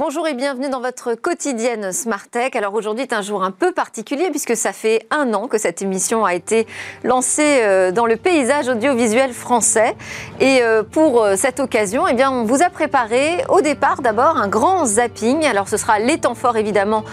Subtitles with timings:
[0.00, 2.56] Bonjour et bienvenue dans votre quotidienne Smart Tech.
[2.56, 5.82] Alors aujourd'hui est un jour un peu particulier puisque ça fait un an que cette
[5.82, 6.66] émission a été
[7.04, 9.94] lancée euh, dans le paysage audiovisuel français.
[10.40, 14.38] Et euh, pour euh, cette occasion, eh bien, on vous a préparé au départ d'abord
[14.38, 15.44] un grand zapping.
[15.44, 17.04] Alors ce sera les temps forts évidemment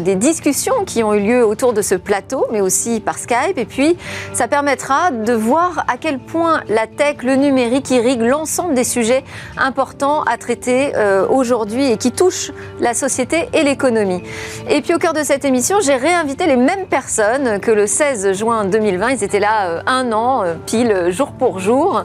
[0.00, 3.58] des discussions qui ont eu lieu autour de ce plateau, mais aussi par Skype.
[3.58, 3.98] Et puis
[4.32, 9.22] ça permettra de voir à quel point la tech, le numérique irrigue l'ensemble des sujets
[9.58, 10.92] importants à traiter
[11.28, 12.10] aujourd'hui et qui
[12.80, 14.22] la société et l'économie.
[14.68, 18.32] Et puis au cœur de cette émission, j'ai réinvité les mêmes personnes que le 16
[18.32, 19.10] juin 2020.
[19.10, 22.04] Ils étaient là euh, un an, euh, pile, jour pour jour.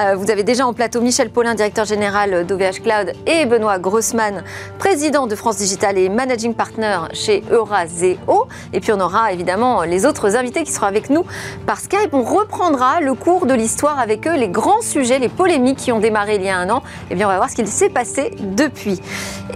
[0.00, 4.42] Euh, vous avez déjà en plateau Michel Paulin, directeur général d'OVH Cloud, et Benoît Grossman,
[4.78, 8.46] président de France Digital et managing partner chez Euraseo.
[8.72, 11.24] Et puis on aura évidemment les autres invités qui seront avec nous
[11.66, 12.12] par Skype.
[12.12, 16.00] On reprendra le cours de l'histoire avec eux, les grands sujets, les polémiques qui ont
[16.00, 16.78] démarré il y a un an.
[16.78, 19.00] Et eh bien on va voir ce qu'il s'est passé depuis.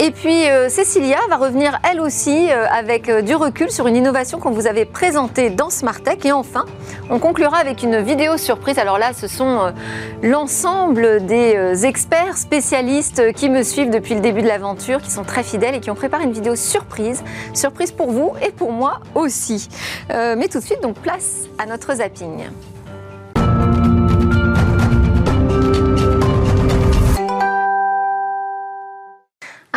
[0.01, 3.97] Et puis euh, Cécilia va revenir elle aussi euh, avec euh, du recul sur une
[3.97, 6.25] innovation qu'on vous avait présentée dans Smart Tech.
[6.25, 6.67] Et enfin,
[7.11, 8.79] on conclura avec une vidéo surprise.
[8.79, 9.73] Alors là, ce sont
[10.23, 15.43] l'ensemble des experts spécialistes qui me suivent depuis le début de l'aventure, qui sont très
[15.43, 17.25] fidèles et qui ont préparé une vidéo surprise.
[17.55, 19.69] Surprise pour vous et pour moi aussi.
[20.11, 22.45] mais tout de suite, donc place à notre zapping.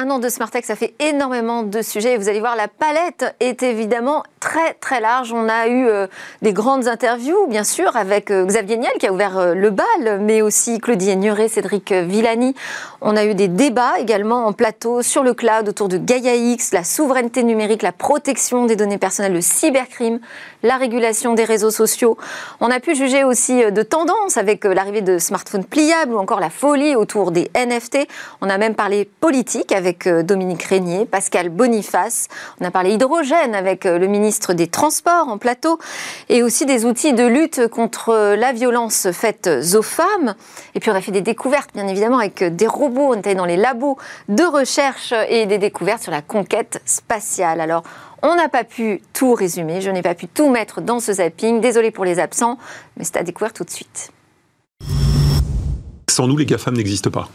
[0.01, 2.17] Un an de Smartech, ça fait énormément de sujets.
[2.17, 5.31] Vous allez voir, la palette est évidemment très très large.
[5.31, 6.07] On a eu euh,
[6.41, 10.19] des grandes interviews, bien sûr, avec euh, Xavier Niel qui a ouvert euh, le bal,
[10.19, 12.55] mais aussi Claudie Nuret, Cédric Villani.
[13.01, 16.73] On a eu des débats également en plateau sur le cloud autour de Gaia X,
[16.73, 20.19] la souveraineté numérique, la protection des données personnelles, le cybercrime,
[20.63, 22.17] la régulation des réseaux sociaux.
[22.59, 26.49] On a pu juger aussi de tendances avec l'arrivée de smartphones pliables ou encore la
[26.49, 28.07] folie autour des NFT.
[28.41, 32.27] On a même parlé politique avec Dominique Régnier, Pascal Boniface.
[32.59, 35.79] On a parlé hydrogène avec le ministre des Transports en plateau,
[36.29, 40.35] et aussi des outils de lutte contre la violence faite aux femmes.
[40.75, 43.13] Et puis on a fait des découvertes, bien évidemment, avec des robots.
[43.13, 43.97] On était dans les labos
[44.29, 47.61] de recherche et des découvertes sur la conquête spatiale.
[47.61, 47.83] Alors,
[48.23, 51.59] on n'a pas pu tout résumer, je n'ai pas pu tout mettre dans ce zapping.
[51.59, 52.57] Désolé pour les absents,
[52.97, 54.11] mais c'est à découvrir tout de suite.
[56.09, 57.29] Sans nous, les GAFAM n'existent pas.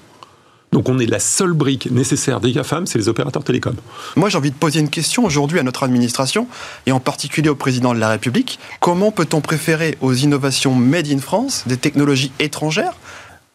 [0.72, 3.76] Donc on est la seule brique nécessaire des GAFAM, c'est les opérateurs télécoms.
[4.16, 6.48] Moi j'ai envie de poser une question aujourd'hui à notre administration,
[6.86, 8.58] et en particulier au président de la République.
[8.80, 12.94] Comment peut-on préférer aux innovations made in France des technologies étrangères?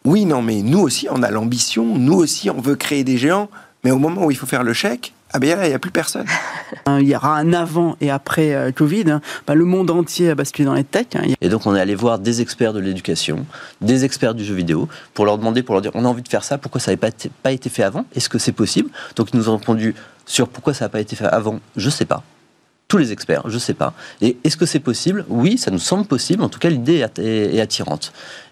[0.04, 3.50] Oui, non, mais nous aussi on a l'ambition, nous aussi on veut créer des géants,
[3.84, 5.80] mais au moment où il faut faire le chèque, ah ben là, il n'y a
[5.80, 6.26] plus personne.
[6.88, 9.10] Il y aura un avant et après euh, Covid.
[9.10, 9.22] Hein.
[9.48, 11.16] Bah, le monde entier a basculé dans les techs.
[11.16, 11.24] Hein.
[11.40, 13.46] Et donc on est allé voir des experts de l'éducation,
[13.82, 16.28] des experts du jeu vidéo, pour leur demander, pour leur dire, on a envie de
[16.28, 17.12] faire ça, pourquoi ça n'avait pas,
[17.44, 18.06] pas été fait avant?
[18.16, 18.90] Est-ce que c'est possible?
[19.16, 21.92] Donc ils nous ont répondu sur pourquoi ça n'a pas été fait avant, je ne
[21.92, 22.24] sais pas
[22.88, 23.94] tous les experts, je ne sais pas.
[24.20, 25.24] Et est-ce que c'est possible?
[25.30, 26.44] Oui, ça nous semble possible.
[26.44, 28.12] En tout cas, l'idée est, attirante.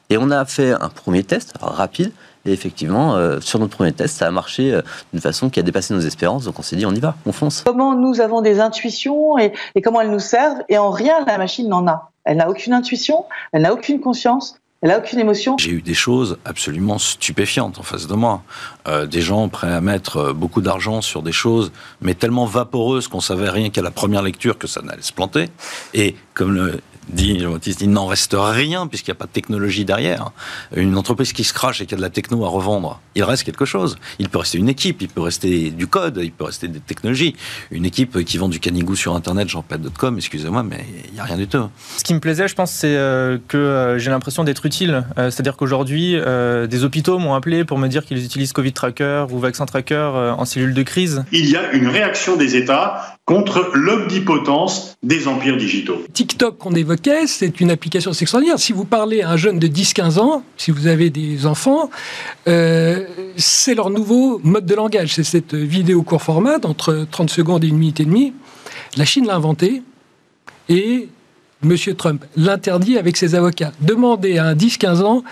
[0.10, 2.14] Et on a fait un premier test rapide
[2.46, 5.64] et effectivement, euh, sur notre premier test, ça a marché euh, d'une façon qui a
[5.64, 6.46] dépassé nos espérances.
[6.46, 7.64] Donc on s'est dit, on y va, on fonce.
[7.66, 9.52] Comment nous avons des intuitions et,
[9.84, 10.62] comment elles nous servent?
[10.70, 12.12] Et en rien, la machine n'en a.
[12.24, 15.58] Elle n'a aucune intuition, elle n'a aucune conscience, elle n'a aucune émotion.
[15.58, 18.44] J'ai eu des choses absolument stupéfiantes en face de moi.
[18.88, 21.72] Euh, des gens prêts à mettre beaucoup d'argent sur des choses,
[22.02, 25.50] mais tellement vaporeuses qu'on savait rien qu'à la première lecture que ça n'allait se planter.
[25.94, 26.80] Et comme le,
[27.12, 30.32] dit Jean-Baptiste, il n'en reste rien puisqu'il n'y a pas de technologie derrière.
[30.76, 33.44] Une entreprise qui se crache et qui a de la techno à revendre, il reste
[33.44, 33.98] quelque chose.
[34.20, 37.36] Il peut rester une équipe, il peut rester du code, il peut rester des technologies.
[37.72, 41.24] Une équipe qui vend du canigou sur Internet, j'en jean excusez-moi, mais il n'y a
[41.24, 41.70] rien du tout.
[41.98, 45.04] Ce qui me plaisait, je pense, c'est euh, que euh, j'ai l'impression d'être utile.
[45.18, 46.16] Euh, c'est-à-dire qu'aujourd'hui,
[46.70, 50.46] des hôpitaux m'ont appelé pour me dire qu'ils utilisent Covid Tracker ou Vaccin Tracker en
[50.46, 51.24] cellule de crise.
[51.32, 56.04] Il y a une réaction des États contre l'omnipotence des empires digitaux.
[56.14, 56.74] TikTok qu'on
[57.26, 58.60] c'est une application extraordinaire.
[58.60, 61.90] Si vous parlez à un jeune de 10-15 ans, si vous avez des enfants,
[62.48, 63.06] euh,
[63.38, 65.16] c'est leur nouveau mode de langage.
[65.16, 68.34] C'est cette vidéo court format d'entre 30 secondes et une minute et demie.
[68.98, 69.82] La Chine l'a inventé
[70.68, 71.10] et
[71.64, 71.76] M.
[71.98, 73.72] Trump l'interdit avec ses avocats.
[73.82, 75.24] Demandez à un 10-15 ans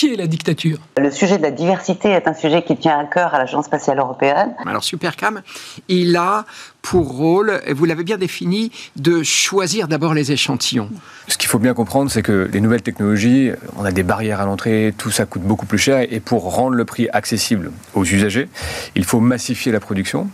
[0.00, 0.78] qui est la dictature?
[0.96, 3.98] Le sujet de la diversité est un sujet qui tient à cœur à l'Agence spatiale
[3.98, 4.54] européenne.
[4.66, 5.42] Alors Supercam,
[5.88, 6.46] il a
[6.80, 10.88] pour rôle, et vous l'avez bien défini, de choisir d'abord les échantillons.
[11.28, 14.46] Ce qu'il faut bien comprendre, c'est que les nouvelles technologies, on a des barrières à
[14.46, 18.48] l'entrée, tout ça coûte beaucoup plus cher, et pour rendre le prix accessible aux usagers,
[18.94, 20.30] il faut massifier la production.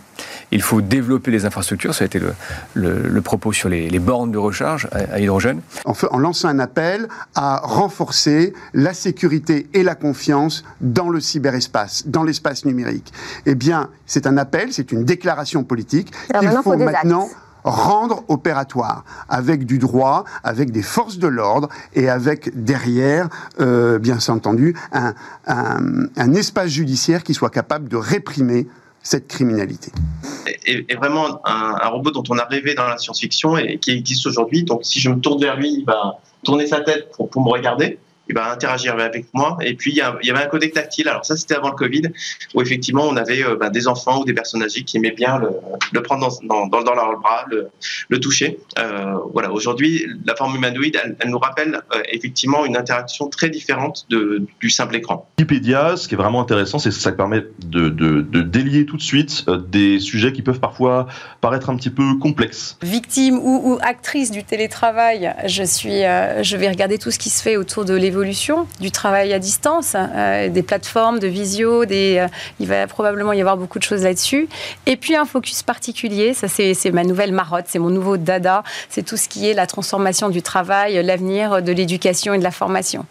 [0.51, 2.33] Il faut développer les infrastructures, ça a été le,
[2.73, 5.61] le, le propos sur les, les, bornes de recharge à, à hydrogène.
[5.85, 11.19] En, fait, en lançant un appel à renforcer la sécurité et la confiance dans le
[11.19, 13.11] cyberespace, dans l'espace numérique.
[13.45, 17.25] Eh bien, c'est un appel, c'est une déclaration politique qu'il faut, faut maintenant...
[17.25, 23.27] Actes rendre opératoire, avec du droit, avec des forces de l'ordre et avec derrière,
[23.59, 25.13] euh, bien entendu, un,
[25.47, 25.77] un,
[26.15, 28.67] un, espace judiciaire qui soit capable de réprimer
[29.07, 29.89] cette criminalité.
[30.65, 33.91] Et, et vraiment un, un, robot dont on a rêvé dans la science-fiction et qui
[33.91, 34.63] existe aujourd'hui.
[34.63, 37.49] Donc si je me tourne vers lui, il va tourner sa tête pour, pour me
[37.49, 39.57] regarder il va interagir avec moi.
[39.61, 41.07] Et puis, il y, a, il y avait un codec tactile.
[41.07, 42.03] Alors ça, c'était avant le Covid,
[42.53, 45.37] où effectivement, on avait euh, bah, des enfants ou des personnes âgées qui aimaient bien
[45.37, 45.49] le,
[45.93, 47.69] le prendre dans, dans, dans, leur bras, le,
[48.09, 48.59] le toucher.
[48.77, 49.51] Euh, voilà.
[49.51, 54.43] Aujourd'hui, la forme humanoïde, elle, elle nous rappelle euh, effectivement une interaction très différente de,
[54.59, 55.29] du simple écran.
[55.39, 58.97] Wikipédia, ce qui est vraiment intéressant, c'est que ça permet de, de, de délier tout
[58.97, 61.07] de suite euh, des sujets qui peuvent parfois
[61.41, 62.77] paraître un petit peu complexes.
[62.81, 67.29] Victime ou, ou actrice du télétravail, je suis, euh, je vais regarder tout ce qui
[67.29, 68.16] se fait autour de l'évolution
[68.79, 72.27] du travail à distance, euh, des plateformes de visio, des, euh,
[72.59, 74.47] il va probablement y avoir beaucoup de choses là-dessus.
[74.85, 79.03] Et puis un focus particulier, ça c'est ma nouvelle marotte, c'est mon nouveau dada, c'est
[79.03, 83.05] tout ce qui est la transformation du travail, l'avenir de l'éducation et de la formation.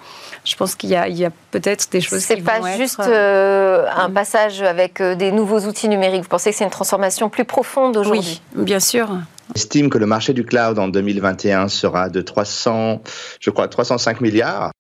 [0.45, 3.09] Je pense qu'il y a, a peut-être des choses qui pas vont juste être...
[3.09, 6.23] euh, un passage avec des nouveaux outils numériques.
[6.23, 8.41] Vous pensez que c'est une transformation plus profonde aujourd'hui?
[8.55, 9.09] Oui, bien sûr.
[9.55, 13.03] Estime que le marché du cloud en 2021 sera de 300,
[13.41, 14.71] je crois, 305 milliards.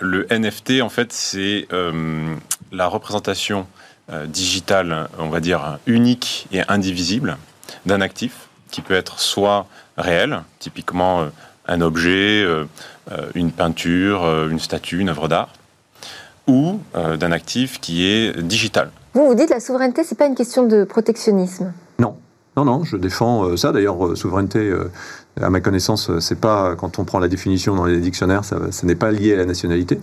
[0.00, 2.34] Le NFT, en fait, c'est euh,
[2.72, 3.66] la représentation
[4.12, 7.36] euh, digitale, on va dire, unique et indivisible
[7.86, 9.66] d'un actif qui peut être soit
[9.96, 11.26] réel, typiquement euh,
[11.66, 12.46] un objet,
[13.34, 15.48] une peinture, une statue, une œuvre d'art,
[16.46, 18.90] ou d'un actif qui est digital.
[19.14, 21.72] Vous vous dites la souveraineté, c'est pas une question de protectionnisme?
[21.98, 22.18] Non,
[22.56, 23.72] non, non, je défends ça.
[23.72, 24.72] D'ailleurs, souveraineté,
[25.40, 28.94] à ma connaissance, c'est pas quand on prend la définition dans les dictionnaires, ça, n'est
[28.94, 29.98] pas lié à la nationalité.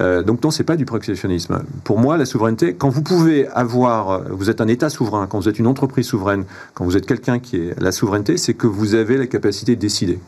[0.00, 1.62] Euh, donc non, c'est pas du protectionnisme.
[1.82, 5.48] Pour moi, la souveraineté, quand vous pouvez avoir, vous êtes un État souverain, quand vous
[5.48, 8.94] êtes une entreprise souveraine, quand vous êtes quelqu'un qui est la souveraineté, c'est que vous
[8.94, 10.20] avez la capacité de décider.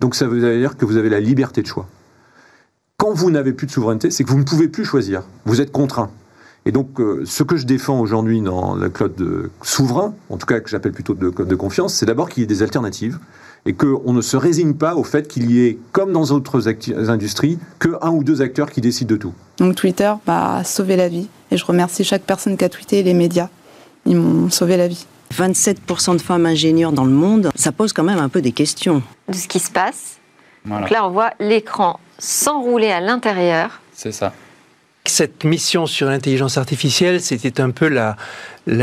[0.00, 1.86] Donc ça veut dire que vous avez la liberté de choix.
[2.96, 5.22] Quand vous n'avez plus de souveraineté, c'est que vous ne pouvez plus choisir.
[5.44, 6.10] Vous êtes contraint.
[6.64, 10.46] Et donc, euh, ce que je défends aujourd'hui dans le code de souverain, en tout
[10.46, 13.18] cas que j'appelle plutôt de code de confiance, c'est d'abord qu'il y ait des alternatives
[13.66, 16.68] et qu'on ne se résigne pas au fait qu'il y ait, comme dans d'autres
[17.08, 19.34] industries, que un ou deux acteurs qui décident de tout.
[19.58, 21.28] Donc Twitter a sauvé la vie.
[21.50, 23.48] Et je remercie chaque personne qui a tweeté et les médias.
[24.06, 25.06] Ils m'ont sauvé la vie.
[25.34, 29.02] 27% de femmes ingénieures dans le monde, ça pose quand même un peu des questions.
[29.28, 30.18] De ce qui se passe.
[30.64, 30.82] Voilà.
[30.82, 33.80] Donc là, on voit l'écran s'enrouler à l'intérieur.
[33.92, 34.32] C'est ça.
[35.04, 38.16] Cette mission sur l'intelligence artificielle, c'était un peu la,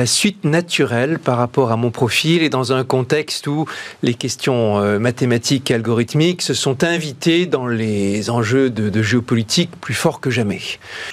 [0.05, 3.65] suite naturelle par rapport à mon profil et dans un contexte où
[4.03, 9.71] les questions euh, mathématiques et algorithmiques se sont invitées dans les enjeux de, de géopolitique
[9.79, 10.59] plus forts que jamais.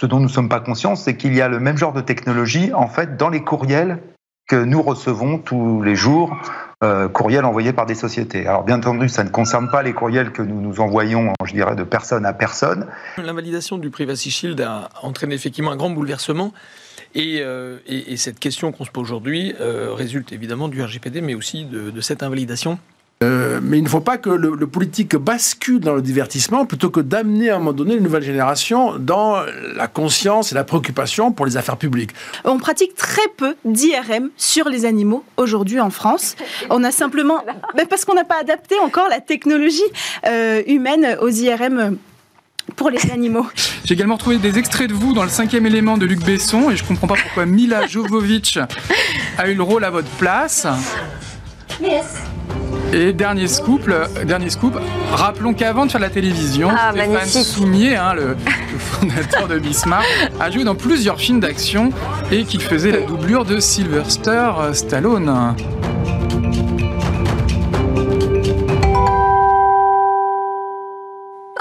[0.01, 2.01] Ce dont nous ne sommes pas conscients, c'est qu'il y a le même genre de
[2.01, 4.01] technologie en fait dans les courriels
[4.49, 6.37] que nous recevons tous les jours
[6.85, 8.47] euh, courriels envoyés par des sociétés.
[8.47, 11.75] Alors bien entendu, ça ne concerne pas les courriels que nous nous envoyons, je dirais,
[11.75, 12.87] de personne à personne.
[13.17, 16.53] L'invalidation du Privacy Shield a entraîné effectivement un grand bouleversement.
[17.15, 21.23] Et, euh, et, et cette question qu'on se pose aujourd'hui euh, résulte évidemment du RGPD,
[21.23, 22.79] mais aussi de cette invalidation
[23.23, 26.91] euh, mais il ne faut pas que le, le, politique bascule dans le divertissement plutôt
[26.91, 29.37] que d'amener à un moment donné une nouvelle génération dans
[29.75, 32.11] la conscience et la préoccupation pour les affaires publiques.
[32.45, 36.37] On pratique très peu d'IRM sur les animaux aujourd'hui en France.
[36.69, 37.43] On a simplement,
[37.75, 39.81] mais parce qu'on n'a pas adapté encore la technologie
[40.27, 41.97] euh, humaine aux IRM
[42.75, 43.47] pour les animaux.
[43.85, 46.77] J'ai également retrouvé des extraits de vous dans le cinquième élément de Luc Besson et
[46.77, 48.59] je comprends pas pourquoi Mila Jovovich
[49.39, 50.67] a eu le rôle à votre place.
[51.81, 52.05] Yes.
[52.93, 54.79] Et dernier scoop, le, dernier scoop.
[55.13, 57.45] Rappelons qu'avant de faire la télévision, ah, Stéphane magnifique.
[57.45, 60.07] Soumier, hein, le, le, fondateur de Bismarck,
[60.39, 61.91] a joué dans plusieurs films d'action
[62.31, 65.55] et qu'il faisait la doublure de Sylvester Stallone.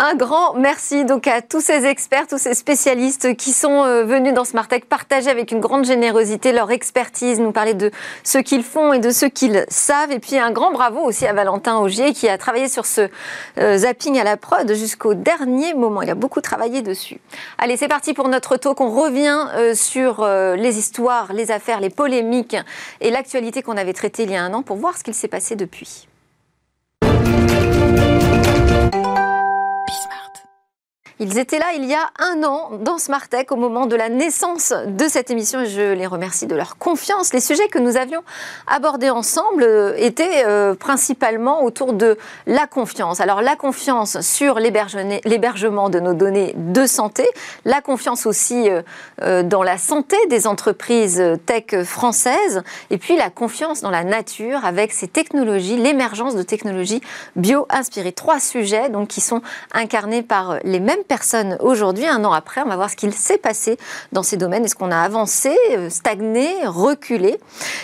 [0.08, 4.36] Un grand merci donc à tous ces experts, tous ces spécialistes qui sont euh, venus
[4.36, 7.90] dans Smartech partager avec une grande générosité leur expertise, nous parler de
[8.24, 10.12] ce qu'ils font et de ce qu'ils savent.
[10.12, 13.10] Et puis un grand bravo aussi à Valentin Augier qui a travaillé sur ce
[13.58, 16.04] euh, zapping à la prod jusqu'au dernier moment.
[16.04, 17.20] Il a beaucoup travaillé dessus.
[17.58, 18.80] Allez, c'est parti pour notre talk.
[18.82, 22.58] On revient euh, sur les histoires, les affaires, les polémiques
[23.02, 25.28] et l'actualité qu'on avait traitée il y a un an pour voir ce qu'il s'est
[25.28, 26.08] passé depuis.
[31.20, 34.10] Ils étaient là il y a un an dans Smart Tech au moment de la
[34.10, 37.32] naissance de cette émission et je les remercie de leur confiance.
[37.32, 38.22] Les sujets que nous avions
[38.68, 42.18] abordés ensemble euh, étaient euh, principalement autour de
[42.48, 43.22] la confiance.
[43.22, 47.26] Alors la confiance sur l'hébergement de nos données de santé,
[47.64, 48.70] la confiance aussi
[49.22, 54.66] euh, dans la santé des entreprises tech françaises et puis la confiance dans la nature
[54.66, 57.00] avec ces technologies, l'émergence de technologies
[57.38, 58.12] bio-inspirées.
[58.12, 59.42] Trois sujets donc qui sont
[59.74, 62.62] incarnés par les mêmes personnes aujourd'hui, un an après.
[62.62, 63.78] On va voir ce qu'il s'est passé
[64.12, 64.66] dans ces domaines.
[64.66, 67.40] Est-ce qu'on a avancé, euh, stagné, reculé?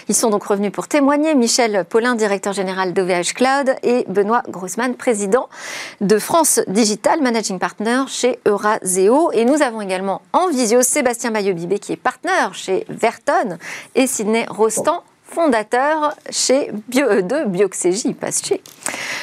[0.08, 1.36] Ils sont donc revenus pour témoigner.
[1.36, 5.50] Michel Paulin, directeur général d'OVH Cloud, et Benoît Grossman, président
[6.01, 9.32] de France Digital, managing partner chez Euraseo.
[9.32, 13.58] Et nous avons également en visio Sébastien Maillot-Bibé, qui est partenaire chez Verton,
[13.96, 18.62] et Sidney Rostand, fondateur chez Bio, euh, de Bioxégie, pas chez.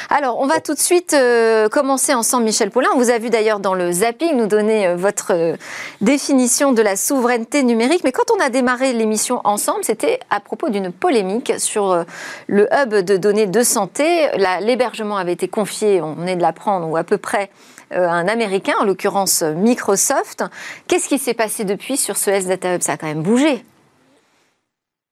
[0.09, 2.89] Alors, on va tout de suite euh, commencer ensemble, Michel Paulin.
[2.95, 5.55] On vous a vu d'ailleurs dans le zapping nous donner euh, votre
[6.01, 8.01] définition de la souveraineté numérique.
[8.03, 12.05] Mais quand on a démarré l'émission ensemble, c'était à propos d'une polémique sur
[12.47, 14.27] le hub de données de santé.
[14.61, 17.49] L'hébergement avait été confié, on venait de l'apprendre, ou à peu près
[17.91, 20.43] un Américain, en l'occurrence Microsoft.
[20.87, 22.81] Qu'est-ce qui s'est passé depuis sur ce S-Data Hub?
[22.81, 23.63] Ça a quand même bougé.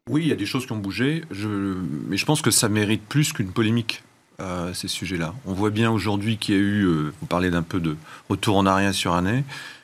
[0.08, 3.02] Oui, il y a des choses qui ont bougé, mais je pense que ça mérite
[3.02, 4.04] plus qu'une polémique,
[4.40, 5.34] euh, ces sujets-là.
[5.46, 7.98] On voit bien aujourd'hui qu'il y a eu, euh, vous parlez d'un peu de
[8.30, 9.44] retour en arrière sur année,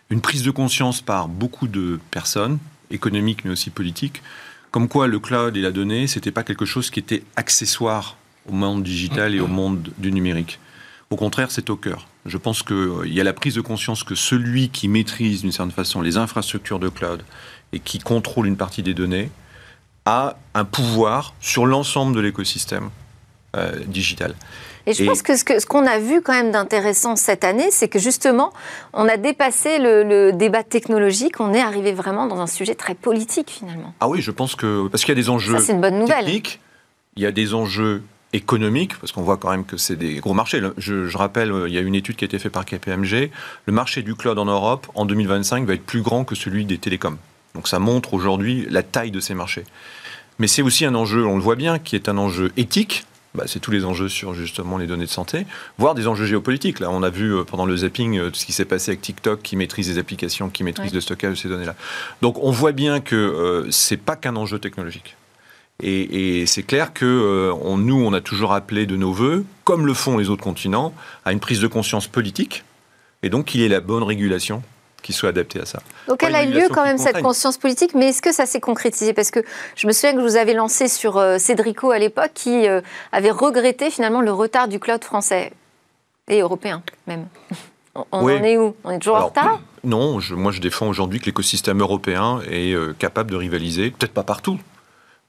[0.10, 2.60] une prise de conscience par beaucoup de personnes,
[2.92, 4.22] économiques mais aussi politiques,
[4.72, 8.54] comme quoi le cloud et la donnée, c'était pas quelque chose qui était accessoire au
[8.54, 10.60] monde digital et au monde du numérique.
[11.10, 12.08] Au contraire, c'est au cœur.
[12.26, 15.52] Je pense qu'il euh, y a la prise de conscience que celui qui maîtrise d'une
[15.52, 17.24] certaine façon les infrastructures de cloud
[17.72, 19.30] et qui contrôle une partie des données,
[20.06, 22.90] a un pouvoir sur l'ensemble de l'écosystème
[23.56, 24.36] euh, digital.
[24.86, 28.00] Et je pense que ce qu'on a vu quand même d'intéressant cette année, c'est que
[28.00, 28.52] justement,
[28.92, 33.50] on a dépassé le, débat technologique, on est arrivé vraiment dans un sujet très politique
[33.50, 33.94] finalement.
[34.02, 36.26] Ah oui, je pense que parce qu'il y a des enjeux Ça, une bonne nouvelle.
[36.26, 36.60] techniques,
[37.16, 40.34] il y a des enjeux économiques, parce qu'on voit quand même que c'est des gros
[40.34, 40.60] marchés.
[40.78, 43.30] Je, je, rappelle, euh, il y a une étude qui a été faite par KPMG.
[43.68, 46.80] Le marché du cloud en Europe, en 2025, va être plus grand que celui des
[46.80, 47.18] télécoms.
[47.54, 49.64] Donc ça montre aujourd'hui la taille de ces marchés.
[50.40, 53.06] Mais c'est aussi un enjeu, on le voit bien, qui est un enjeu éthique.
[53.36, 55.48] Bah, c'est tous les enjeux sur justement les données de santé,
[55.80, 56.80] voire des enjeux géopolitiques.
[56.80, 59.42] Là, on a vu euh, pendant le zapping euh, ce qui s'est passé avec TikTok,
[59.42, 61.76] qui maîtrise les applications, qui maîtrise le stockage de ces données-là.
[62.22, 65.16] Donc, on voit bien que euh, c'est pas qu'un enjeu technologique.
[65.82, 70.20] Et, c'est clair que nous, on a toujours appelé de nos voeux, comme le font
[70.20, 70.94] les autres continents,
[71.26, 72.64] à une prise de conscience politique,
[73.24, 74.62] et donc qu'il y ait la bonne régulation
[75.04, 75.80] qui soit adapté à ça.
[76.08, 78.60] Donc elle a eu lieu quand même cette conscience politique, mais est-ce que ça s'est
[78.60, 79.14] concrétisé?
[79.14, 79.42] Parce que
[79.76, 82.82] je me souviens que je vous avais lancé sur euh, Cédrico à l'époque, qui euh,
[83.12, 85.54] avait regretté finalement le retard du cloud français
[86.28, 87.28] et européen même.
[88.12, 88.76] On en est où?
[88.84, 89.60] On est toujours en retard?
[89.86, 94.24] Non, moi je défends aujourd'hui que l'écosystème européen est euh, capable de rivaliser, peut-être pas
[94.24, 94.58] partout,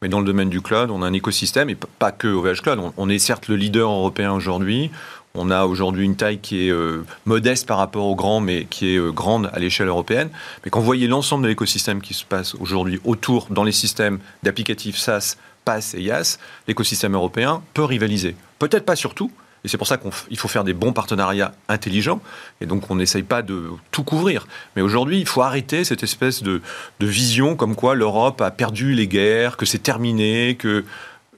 [0.01, 2.93] mais dans le domaine du cloud, on a un écosystème, et pas que OVH Cloud.
[2.97, 4.93] on est certes le leader européen aujourd'hui.
[5.37, 8.95] On a aujourd'hui une taille qui est euh, modeste par rapport au grand, mais qui
[8.95, 10.31] est euh, grande à l'échelle européenne.
[10.65, 14.21] Mais quand vous voyez l'ensemble de l'écosystème qui se passe aujourd'hui autour, dans les systèmes
[14.45, 16.39] d'applicatifs SaaS, PaaS et IaaS,
[16.69, 18.37] l'écosystème européen peut rivaliser.
[18.61, 19.33] Peut-être pas sur tout,
[19.65, 22.21] et c'est pour ça qu'il faut faire des bons partenariats intelligents.
[22.61, 24.47] Et donc, on n'essaye pas de tout couvrir.
[24.77, 26.63] Mais aujourd'hui, il faut arrêter cette espèce de,
[27.01, 30.85] de vision comme quoi l'Europe a perdu les guerres, que c'est terminé, que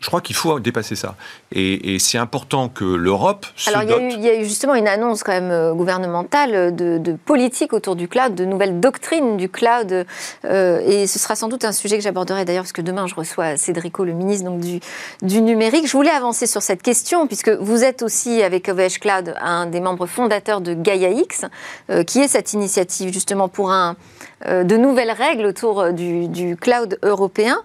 [0.01, 1.17] je crois qu'il faut dépasser ça.
[1.53, 5.33] Et, c'est important que l'Europe se Alors, il y, a eu justement une annonce quand
[5.33, 10.07] même euh, gouvernementale de, politique autour du cloud, de nouvelles doctrines du cloud.
[10.45, 13.15] Euh, et ce sera sans doute un sujet que j'aborderai d'ailleurs, parce que demain, je
[13.15, 14.81] reçois Cédrico, le ministre donc, du,
[15.23, 15.87] du numérique.
[15.87, 19.81] Je voulais avancer sur cette question, puisque vous êtes aussi, avec OVH Cloud, un des
[19.81, 21.45] membres fondateurs de Gaia X,
[21.91, 23.97] euh, qui est cette initiative justement pour un
[24.45, 27.57] euh, de nouvelles règles autour euh, du, cloud européen.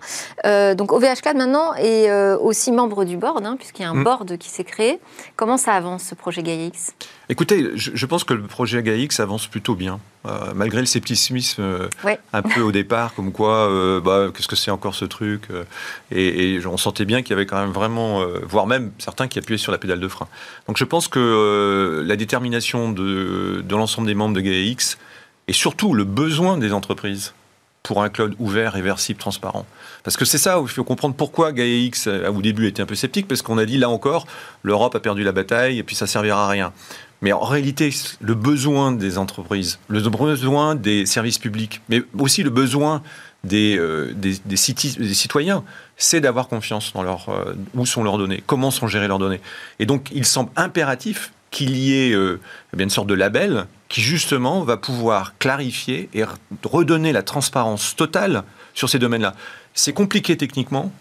[0.45, 3.95] Euh, donc OVH Cloud maintenant est aussi membre du board, hein, puisqu'il y a un
[3.95, 4.03] mm.
[4.03, 4.99] board qui s'est créé.
[5.35, 6.93] Comment ça avance ce projet GaiaX
[7.29, 9.99] Écoutez, je, pense que le projet GaiaX avance plutôt bien,
[10.53, 11.89] malgré le scepticisme
[12.33, 15.43] un peu au départ, comme quoi, bah, qu'est-ce que c'est encore ce truc
[16.11, 19.57] et, on sentait bien qu'il y avait quand même vraiment, voire même certains qui appuyaient
[19.57, 20.27] sur la pédale de frein.
[20.67, 24.97] Donc je pense que la détermination de, de l'ensemble des membres de GaiaX
[25.47, 27.33] et surtout le besoin des entreprises
[27.83, 29.65] pour un cloud ouvert, réversible, transparent.
[30.03, 32.85] Parce que c'est ça où il faut comprendre pourquoi GaiaX, euh, au début, était un
[32.85, 34.27] peu sceptique, parce qu'on a dit, là encore,
[34.63, 36.73] l'Europe a perdu la bataille et puis ça servira à rien.
[37.21, 42.49] Mais en réalité, le besoin des entreprises, le besoin des services publics, mais aussi le
[42.49, 43.03] besoin
[43.43, 45.63] des, euh, des, citoyens,
[45.97, 49.41] c'est d'avoir confiance dans leur, euh, où sont leurs données, comment sont gérées leurs données.
[49.79, 52.15] Et donc, il semble impératif qu'il y ait
[52.77, 56.23] une sorte de label qui justement va pouvoir clarifier et
[56.63, 58.43] redonner la transparence totale
[58.73, 59.35] sur ces domaines-là.
[59.73, 60.93] C'est compliqué techniquement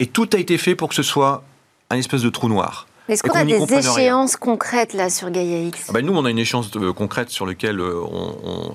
[0.00, 1.44] et tout a été fait pour que ce soit
[1.88, 2.88] un espèce de trou noir.
[3.08, 5.86] Est-ce qu'on a des échéances concrètes là sur Gaia X?
[5.88, 8.02] Ah ben Nous, on a une échéance euh, concrète sur laquelle euh,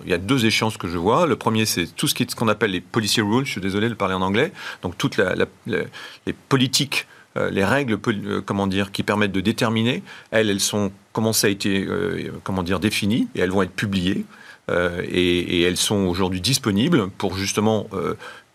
[0.05, 1.25] il y a deux échéances que je vois.
[1.25, 3.45] Le premier, c'est tout ce qu'on appelle les policy rules.
[3.45, 4.51] Je suis désolé de parler en anglais.
[4.81, 7.07] Donc toutes les politiques
[7.51, 7.97] les règles,
[8.45, 11.87] comment dire, qui permettent de déterminer, elles, elles sont comment ça a été,
[12.43, 14.25] comment définies et elles vont être publiées.
[14.69, 17.87] et, elles sont aujourd'hui disponibles pour justement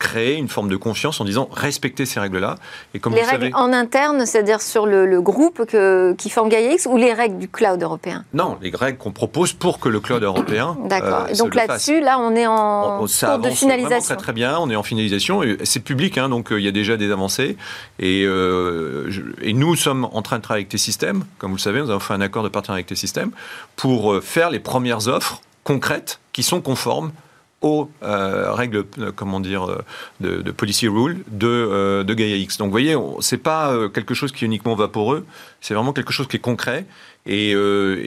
[0.03, 2.57] créer une forme de confiance en disant respecter ces règles-là.
[2.93, 6.97] Et comme les règles en interne, c'est-à-dire sur le, groupe que, qui forme GaiaX ou
[6.97, 8.25] les règles du cloud européen?
[8.35, 10.77] Non, les règles qu'on propose pour que le cloud européen.
[10.85, 11.29] D'accord.
[11.31, 14.17] et donc là-dessus, là, on est en cours de finalisation.
[14.17, 15.43] Très très bien, on est en finalisation.
[15.63, 17.57] C'est public, hein, donc euh, il y a déjà des avancées.
[18.01, 19.09] Et, euh,
[19.41, 21.25] et nous sommes en train de travailler avec tes systèmes.
[21.39, 23.31] Comme vous le savez, nous avons fait un accord de partenariat avec tes systèmes
[23.77, 27.13] pour euh, faire les premières offres concrètes qui sont conformes
[27.63, 29.85] aux euh, règles, euh, comment dire, euh,
[30.21, 32.59] de, policy rule de, de Gaia X.
[32.59, 35.25] Donc, vous voyez, c'est pas quelque chose qui est uniquement vaporeux,
[35.61, 36.85] c'est vraiment quelque chose qui est concret.
[37.27, 37.55] Et,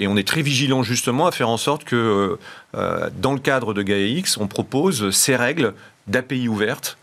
[0.07, 2.37] on est très vigilant justement à faire en sorte que,
[2.73, 5.73] dans le cadre de Gaia X, on propose ces règles
[6.07, 6.97] d'API ouvertes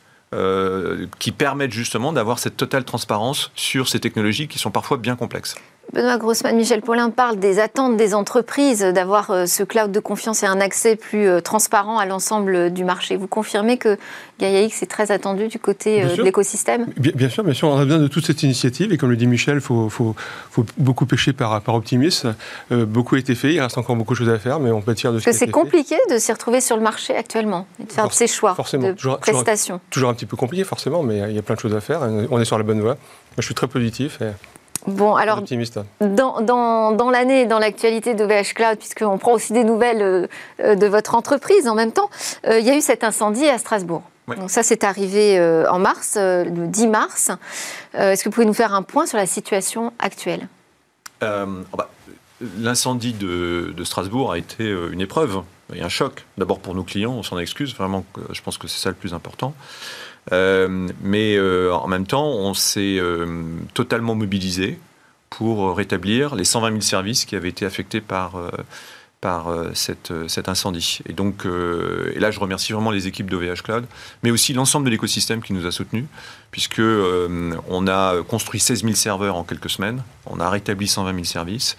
[1.18, 5.56] qui permettent justement d'avoir cette totale transparence sur ces technologies qui sont parfois bien complexes.
[5.92, 10.42] Benoît Grossman, Michel Paulin parle des attentes des entreprises d'avoir euh, ce cloud de confiance
[10.42, 13.16] et un accès plus euh, transparent à l'ensemble du marché.
[13.16, 13.98] Vous confirmez que
[14.40, 16.86] GaiaX est très attendu du côté euh, de l'écosystème?
[16.96, 19.26] Bien, sûr, bien sûr, on a besoin de toute cette initiative et comme le dit
[19.26, 20.14] Michel, il faut, faut,
[20.78, 22.34] beaucoup pêcher par, par optimisme.
[22.70, 24.94] beaucoup a été fait, il reste encore beaucoup de choses à faire, mais on peut
[24.94, 27.92] tirer de ce que c'est compliqué de s'y retrouver sur le marché actuellement et de
[27.92, 28.88] faire ses choix forcément.
[28.88, 29.74] de toujours, prestations.
[29.74, 31.80] Toujours, toujours, un petit peu compliqué, forcément, mais il y a plein de choses à
[31.80, 32.00] faire.
[32.30, 32.94] On est sur la bonne voie.
[32.94, 34.20] Moi, je suis très positif.
[34.22, 34.30] Et...
[34.86, 35.42] Bon, alors,
[36.00, 40.26] dans, dans, dans l'année, dans l'actualité d'OVH Cloud, puisqu'on prend aussi des nouvelles euh,
[40.60, 42.10] euh, de votre entreprise en même temps,
[42.46, 44.02] euh, il y a eu cet incendie à Strasbourg.
[44.28, 47.32] Donc ça, c'est arrivé en mars, le 10 mars.
[47.92, 50.46] Est-ce que vous pouvez nous faire un point sur la situation actuelle?
[51.22, 51.26] Oh
[51.76, 51.90] bah,
[52.56, 55.42] L'incendie de, de, Strasbourg a été une épreuve
[55.74, 56.24] et un choc.
[56.38, 59.12] D'abord pour nos clients, on s'en excuse, vraiment, je pense que c'est ça le plus
[59.12, 59.54] important.
[60.30, 64.78] Euh, mais euh, en même temps, on s'est euh, totalement mobilisé
[65.30, 68.34] pour rétablir les 120 000 services qui avaient été affectés par
[69.22, 70.98] par cette, cet incendie.
[71.08, 73.86] Et donc, et là, je remercie vraiment les équipes d'OVH Cloud,
[74.22, 76.04] mais aussi l'ensemble de l'écosystème qui nous a soutenus,
[76.50, 81.24] puisque on a construit 16 000 serveurs en quelques semaines, on a rétabli 120 000
[81.24, 81.78] services,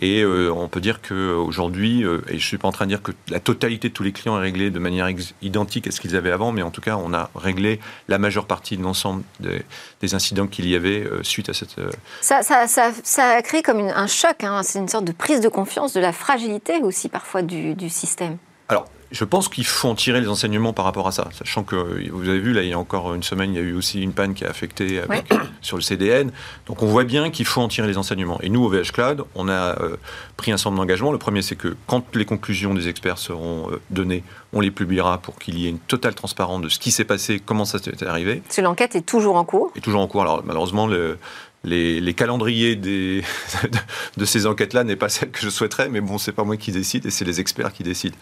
[0.00, 2.90] et euh, on peut dire qu'aujourd'hui, euh, et je ne suis pas en train de
[2.90, 5.08] dire que la totalité de tous les clients est réglée de manière
[5.42, 8.46] identique à ce qu'ils avaient avant, mais en tout cas, on a réglé la majeure
[8.46, 11.76] partie de l'ensemble des, incidents qu'il y avait euh, suite à cette...
[12.20, 14.62] Ça, ça, ça, a créé comme un choc, hein.
[14.62, 18.38] c'est une sorte de prise de confiance, de la fragilité aussi parfois du, du système.
[18.68, 22.08] Alors, je pense qu'il faut en tirer les enseignements par rapport à ça, sachant que
[22.10, 24.00] vous avez vu là, il y a encore une semaine, il y a eu aussi
[24.00, 25.00] une panne qui a affecté
[25.60, 26.30] sur le CDN.
[26.66, 28.40] Donc on voit bien qu'il faut en tirer les enseignements.
[28.42, 29.96] Et nous, au VH Cloud, on a euh,
[30.36, 31.12] pris un certain nombre d'engagements.
[31.12, 35.18] Le premier, c'est que quand les conclusions des experts seront euh, données, on les publiera
[35.18, 38.06] pour qu'il y ait une totale transparence de ce qui s'est passé, comment ça s'est
[38.06, 38.36] arrivé.
[38.44, 39.72] Parce que l'enquête est toujours en cours.
[39.76, 40.22] Est toujours en cours.
[40.22, 41.18] Alors malheureusement, le,
[41.64, 43.22] les, calendriers des,
[44.16, 46.72] de ces enquêtes-là n'est pas celle que je souhaiterais, mais bon, c'est pas moi qui
[46.72, 48.16] décide et c'est les experts qui décident.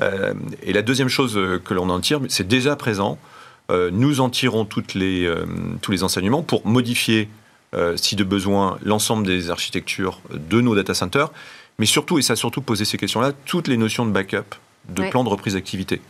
[0.00, 3.18] Euh, et la deuxième chose que l'on en tire, c'est déjà présent.
[3.70, 5.46] Euh, nous en tirons toutes les, euh,
[5.80, 7.28] tous les enseignements pour modifier,
[7.96, 11.32] si de besoin, l'ensemble des architectures de nos data centers,
[11.80, 14.54] mais surtout, et ça a surtout posé ces questions-là, toutes les notions de backup,
[14.88, 16.00] de plan de reprise d'activité,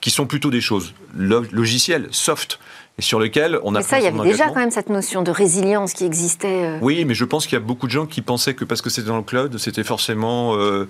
[0.00, 2.60] qui sont plutôt des choses logicielles, soft,
[2.98, 3.78] et sur lequel on a.
[3.78, 6.64] Mais ça, il y avait déjà quand même cette notion de résilience qui existait.
[6.64, 6.78] Euh.
[6.82, 8.90] Oui, mais je pense qu'il y a beaucoup de gens qui pensaient que parce que
[8.90, 10.88] c'était dans le cloud, c'était forcément euh,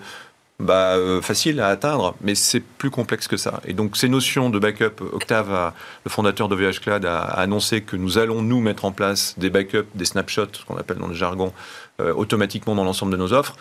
[0.58, 3.60] bah, euh, facile à atteindre, mais c'est plus complexe que ça.
[3.66, 5.72] Et donc ces notions de backup, Octave,
[6.04, 9.50] le fondateur de VH Cloud, a, annoncé que nous allons nous mettre en place des
[9.50, 11.52] backups, des snapshots, ce qu'on appelle dans le jargon,
[12.00, 13.56] automatiquement dans l'ensemble de nos offres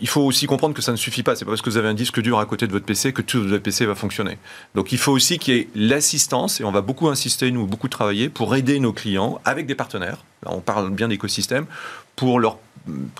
[0.00, 1.34] il faut aussi comprendre que ça ne suffit pas.
[1.34, 3.22] C'est pas parce que vous avez un disque dur à côté de votre PC que
[3.22, 4.38] tout votre PC va fonctionner.
[4.74, 7.88] Donc il faut aussi qu'il y ait l'assistance, et on va beaucoup insister, nous, beaucoup
[7.88, 10.18] travailler pour aider nos clients avec des partenaires.
[10.46, 11.66] on parle bien d'écosystème,
[12.14, 12.40] pour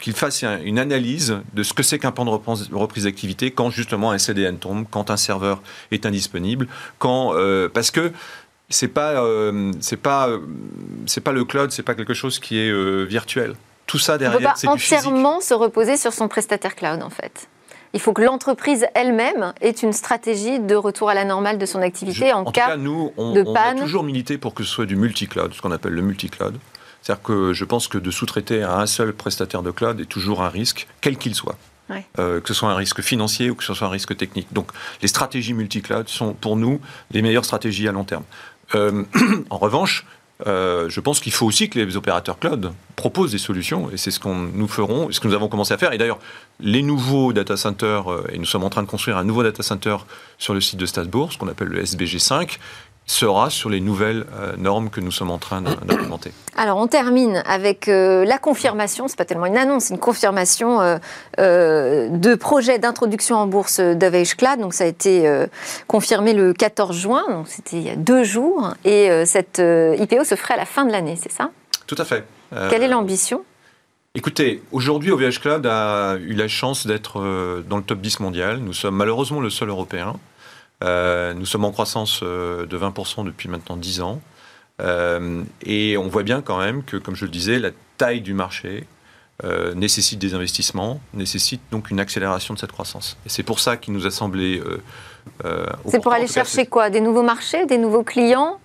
[0.00, 4.10] qu'ils fassent une analyse de ce que c'est qu'un plan de reprise d'activité quand justement
[4.10, 8.12] un CDN tombe, quand un serveur est indisponible, quand euh, parce que
[8.68, 10.40] c'est pas euh, c'est pas euh,
[11.06, 12.72] c'est pas le cloud, c'est pas quelque chose qui est
[13.04, 17.02] virtuel tout ça derrière, On ne peut pas entièrement se reposer sur son prestataire cloud,
[17.02, 17.48] en fait.
[17.94, 21.82] Il faut que l'entreprise elle-même ait une stratégie de retour à la normale de son
[21.82, 23.76] activité en, cas, nous, on, de panne.
[23.76, 26.56] On a toujours milité pour que ce soit du multi-cloud, ce qu'on appelle le multi-cloud.
[27.02, 30.42] C'est-à-dire que je pense que de sous-traiter à un seul prestataire de cloud est toujours
[30.42, 31.56] un risque, quel qu'il soit.
[32.18, 34.50] Euh, que ce soit un risque financier ou que ce soit un risque technique.
[34.52, 34.70] Donc
[35.02, 38.24] les stratégies multi-cloud sont pour nous les meilleures stratégies à long terme.
[38.74, 39.04] Euh,
[39.50, 40.06] en revanche,
[40.46, 44.10] euh, je pense qu'il faut aussi que les opérateurs cloud proposent des solutions, et c'est
[44.10, 45.92] ce qu'on nous ferons, ce que nous avons commencé à faire.
[45.92, 46.18] Et d'ailleurs,
[46.60, 49.96] les nouveaux data centers, et nous sommes en train de construire un nouveau data center
[50.38, 52.58] sur le site de Strasbourg, ce qu'on appelle le SBG5,
[53.12, 56.32] sera sur les nouvelles euh, normes que nous sommes en train d'implémenter.
[56.56, 60.80] Alors on termine avec euh, la confirmation, c'est pas tellement une annonce, une confirmation
[61.38, 63.80] euh, de projet d'introduction en bourse
[64.36, 64.60] Cloud.
[64.60, 65.30] Donc ça a été
[65.86, 70.34] confirmé le 14 juin, donc c'était il y a deux jours, et cette IPO se
[70.34, 71.50] ferait à la fin de l'année, c'est ça?
[71.86, 72.24] Tout à fait.
[72.70, 73.44] Quelle est l'ambition?
[74.14, 78.58] Écoutez, aujourd'hui, OVH Cloud a eu la chance d'être dans le top 10 mondial.
[78.58, 80.14] Nous sommes malheureusement le seul européen.
[80.82, 84.20] Euh, nous sommes en croissance euh, de 20% depuis maintenant 10 ans.
[84.80, 88.34] Euh, et on voit bien quand même que, comme je le disais, la taille du
[88.34, 88.86] marché
[89.74, 93.16] nécessite des investissements, nécessite donc une accélération de cette croissance.
[93.26, 94.62] Et c'est pour ça qu'il nous a semblé...
[95.84, 96.90] c'est pour aller chercher quoi?
[96.90, 98.60] Des nouveaux marchés, des nouveaux clients?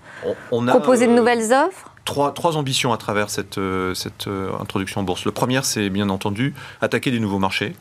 [0.52, 1.96] On, Proposer de nouvelles offres?
[2.06, 3.60] Trois, trois, ambitions à travers cette,
[3.96, 5.26] cette introduction en bourse.
[5.26, 7.74] Le premier, c'est bien entendu attaquer des nouveaux marchés.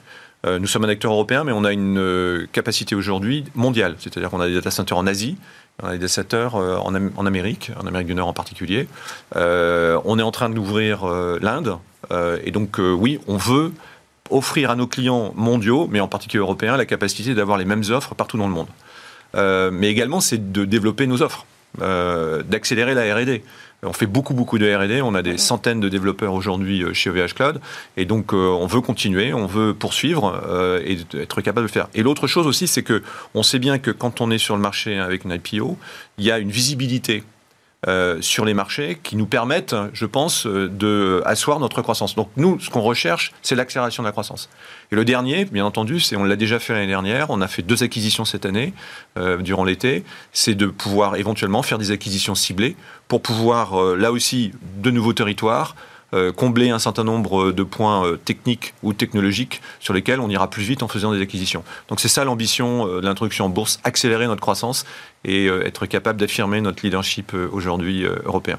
[0.44, 3.96] Euh, nous sommes un acteur européen, mais on a une euh, capacité aujourd'hui mondiale.
[3.99, 5.37] C'est-à-dire qu'on a des data centers en Asie,
[5.83, 8.88] on a des data centers euh, en, Amérique, en Amérique du Nord en particulier.
[9.35, 11.07] on est en train d'ouvrir
[11.40, 11.79] l'Inde.
[12.44, 13.72] et donc, oui, on veut
[14.31, 18.14] offrir à nos clients mondiaux, mais en particulier européens, la capacité d'avoir les mêmes offres
[18.14, 18.68] partout dans le monde.
[19.72, 21.46] mais également, c'est de développer nos offres,
[21.78, 23.42] d'accélérer la R&D.
[23.82, 25.02] On fait beaucoup, beaucoup de R&D.
[25.02, 27.60] On a des centaines de développeurs aujourd'hui euh, chez OVH Cloud.
[27.96, 31.72] Et donc, euh, on veut continuer, on veut poursuivre euh, et être capable de le
[31.72, 31.88] faire.
[31.94, 33.02] Et l'autre chose aussi, c'est que
[33.34, 35.76] on sait bien que quand on est sur le marché avec une IPO,
[36.18, 37.22] il y a une visibilité
[37.88, 42.16] euh, sur les marchés qui nous permettent, je pense, euh, de asseoir notre croissance.
[42.16, 44.49] Donc nous, ce qu'on recherche, c'est l'accélération de la croissance.
[44.90, 47.62] Et le dernier, bien entendu, c'est on l'a déjà fait l'année dernière, on a fait
[47.62, 48.72] deux acquisitions cette année
[49.18, 52.77] euh, durant l'été, c'est de pouvoir éventuellement faire des acquisitions ciblées
[53.09, 55.77] pour pouvoir là aussi de nouveaux territoires
[56.33, 60.62] combler un certain nombre de points euh, techniques ou technologiques sur lesquels on ira plus
[60.62, 61.64] vite en faisant des acquisitions.
[61.88, 64.85] Donc c'est ça l'ambition euh, de l'introduction en bourse, accélérer notre croissance
[65.24, 68.59] et être capable d'affirmer notre leadership aujourd'hui européen.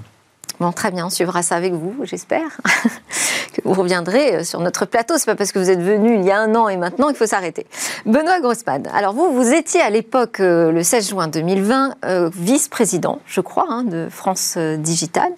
[0.60, 2.60] Bon, très bien, on suivra ça avec vous, j'espère.
[3.54, 5.18] que vous reviendrez euh, sur notre plateau.
[5.18, 7.18] C'est pas parce que vous êtes venu il y a un an et maintenant qu'il
[7.18, 7.66] faut s'arrêter.
[8.06, 13.20] Benoît Grossman, alors vous, vous étiez à l'époque, euh, le 16 juin 2020, euh, vice-président,
[13.28, 15.30] je crois, hein, de France Digital.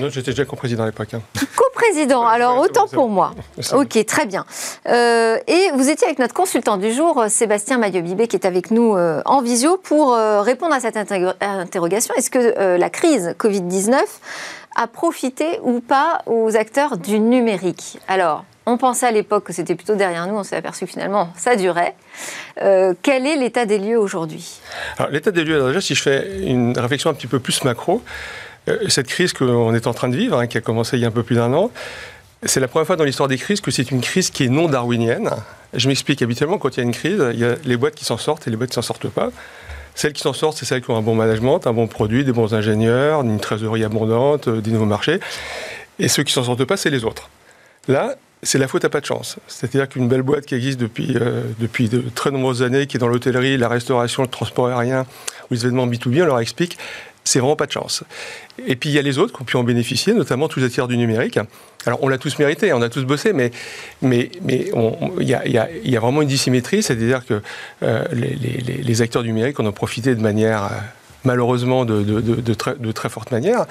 [0.00, 1.14] Non, j'étais déjà co-président à l'époque.
[1.14, 1.22] Hein.
[1.80, 3.32] Co-président, alors autant pour moi.
[3.72, 4.44] Ok, très bien.
[4.86, 9.42] et vous étiez avec notre consultant du jour, Sébastien Maillot-Bibé, qui est avec nous en
[9.42, 12.14] visio pour répondre à cette interrogation.
[12.16, 13.96] Est-ce que la crise Covid-19
[14.76, 17.98] a profité ou pas aux acteurs du numérique?
[18.08, 21.32] Alors, on pensait à l'époque que c'était plutôt derrière nous, on s'est aperçu que finalement
[21.36, 21.94] ça durait.
[22.62, 24.60] Euh, quel est l'état des lieux aujourd'hui?
[25.10, 28.00] L'état des lieux, déjà, si je fais une réflexion un petit peu plus macro, euh,
[28.88, 31.08] cette crise qu'on est en train de vivre, hein, qui a commencé il y a
[31.08, 31.70] un peu plus d'un an,
[32.44, 34.68] c'est la première fois dans l'histoire des crises que c'est une crise qui est non
[34.68, 35.30] darwinienne.
[35.74, 38.04] Je m'explique, habituellement, quand il y a une crise, il y a les boîtes qui
[38.04, 39.30] s'en sortent et les boîtes qui s'en sortent pas.
[39.94, 42.32] Celles qui s'en sortent, c'est celles qui ont un bon management, un bon produit, des
[42.32, 45.20] bons ingénieurs, une trésorerie abondante, euh, des nouveaux marchés.
[45.98, 47.28] Et ceux qui s'en sortent pas, c'est les autres.
[47.88, 49.36] Là, c'est la faute à pas de chance.
[49.46, 53.00] C'est-à-dire qu'une belle boîte qui existe depuis, euh, depuis de très nombreuses années, qui est
[53.00, 55.04] dans l'hôtellerie, la restauration, le transport aérien
[55.50, 56.78] ou les événements B2B, on leur explique,
[57.30, 58.02] c'est vraiment pas de chance.
[58.66, 60.68] Et puis il y a les autres qui ont pu en bénéficier, notamment tous les
[60.68, 61.38] tiers du numérique.
[61.86, 63.52] Alors on l'a tous mérité, on a tous bossé, mais
[64.02, 64.30] il
[65.20, 67.40] y a, vraiment une dissymétrie, c'est-à-dire que
[67.82, 70.68] euh, les, les, les, acteurs du numérique en ont profité de manière euh,
[71.24, 73.66] malheureusement de, de, de, très, de, très, forte manière.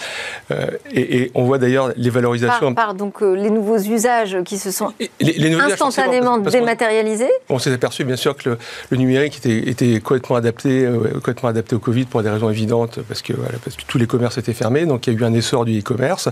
[0.51, 2.73] Euh, et, on voit d'ailleurs les valorisations.
[2.73, 7.29] Par, donc euh, les nouveaux usages qui se sont instantanément dématérialisés?
[7.49, 8.57] On, s'est aperçu bien sûr que
[8.89, 12.99] le, numérique était, était, complètement, adapté, euh, complètement adapté au Covid pour des raisons évidentes,
[13.07, 15.23] parce que, voilà, parce que tous les commerces étaient fermés, donc il y a eu
[15.23, 16.29] un essor du e-commerce.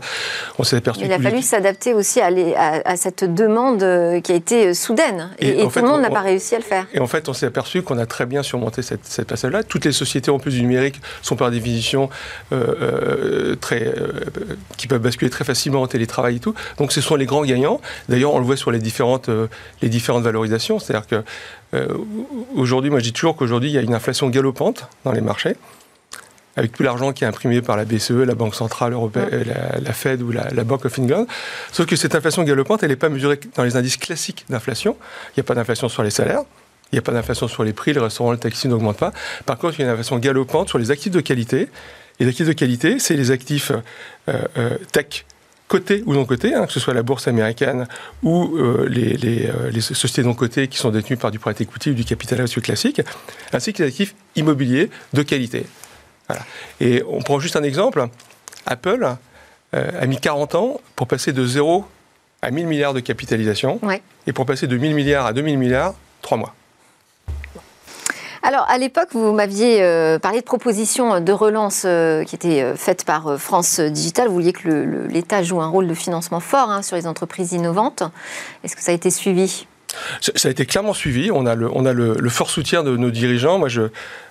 [0.59, 1.01] On s'est aperçu.
[1.03, 2.29] il a fallu s'adapter aussi à,
[2.85, 3.79] à, cette demande
[4.21, 6.85] qui a été soudaine, et, tout le monde n'a pas réussi à le faire.
[6.93, 9.63] Et en fait, on s'est aperçu qu'on a très bien surmonté cette, cette passage-là.
[9.63, 12.09] Toutes les sociétés en plus du numérique sont par définition
[12.51, 14.25] euh, euh, très, euh,
[14.77, 16.53] qui peuvent basculer très facilement en télétravail et tout.
[16.77, 17.81] Donc ce sont les grands gagnants.
[18.09, 19.29] D'ailleurs, on le voit sur les différentes,
[19.81, 20.79] les différentes valorisations.
[20.79, 21.23] C'est-à-dire que
[22.55, 25.55] aujourd'hui, moi je dis toujours qu'aujourd'hui, il y a une inflation galopante dans les marchés
[26.55, 29.45] avec tout l'argent qui est imprimé par la BCE, la Banque Centrale Européenne,
[29.79, 31.27] la, Fed ou la, Banque of England.
[31.71, 34.97] Sauf que cette inflation galopante, elle n'est pas mesurée dans les indices classiques d'inflation.
[35.29, 36.41] Il n'y a pas d'inflation sur les salaires.
[36.91, 39.11] Il n'y a pas d'inflation sur les prix, les restaurants, le taxi n'augmentent pas.
[39.45, 41.67] Par contre, il y a une inflation galopante sur les actifs de qualité.
[42.19, 43.71] Les actifs de qualité, c'est les actifs
[44.29, 45.25] euh, euh, tech
[45.67, 47.87] cotées ou non cotées, hein, que ce soit la bourse américaine
[48.23, 52.05] ou les, les, sociétés non cotées qui sont détenues par du private equity ou du
[52.05, 53.01] capital risque classique,
[53.51, 55.65] ainsi que les actifs immobiliers de qualité.
[56.29, 56.43] Voilà.
[56.79, 58.07] Et on prend juste un exemple.
[58.65, 59.17] Apple
[59.73, 61.85] a mis 40 ans pour passer de 0
[62.41, 63.79] à 1000 milliards de capitalisation.
[64.25, 66.55] Et pour passer de 1000 milliards à 2000 milliards, 3 mois.
[68.43, 72.75] Alors, à l'époque, vous m'aviez euh, parlé de propositions de relance euh, qui étaient euh,
[72.75, 74.27] faites par France Digital.
[74.27, 78.03] Vous vouliez que l'État joue un rôle de financement fort hein, sur les entreprises innovantes.
[78.63, 79.67] Est-ce que ça a été suivi?
[80.21, 81.31] Ça a été clairement suivi.
[81.31, 83.59] On a le, on a le, fort soutien de nos dirigeants.
[83.59, 83.81] Moi, je,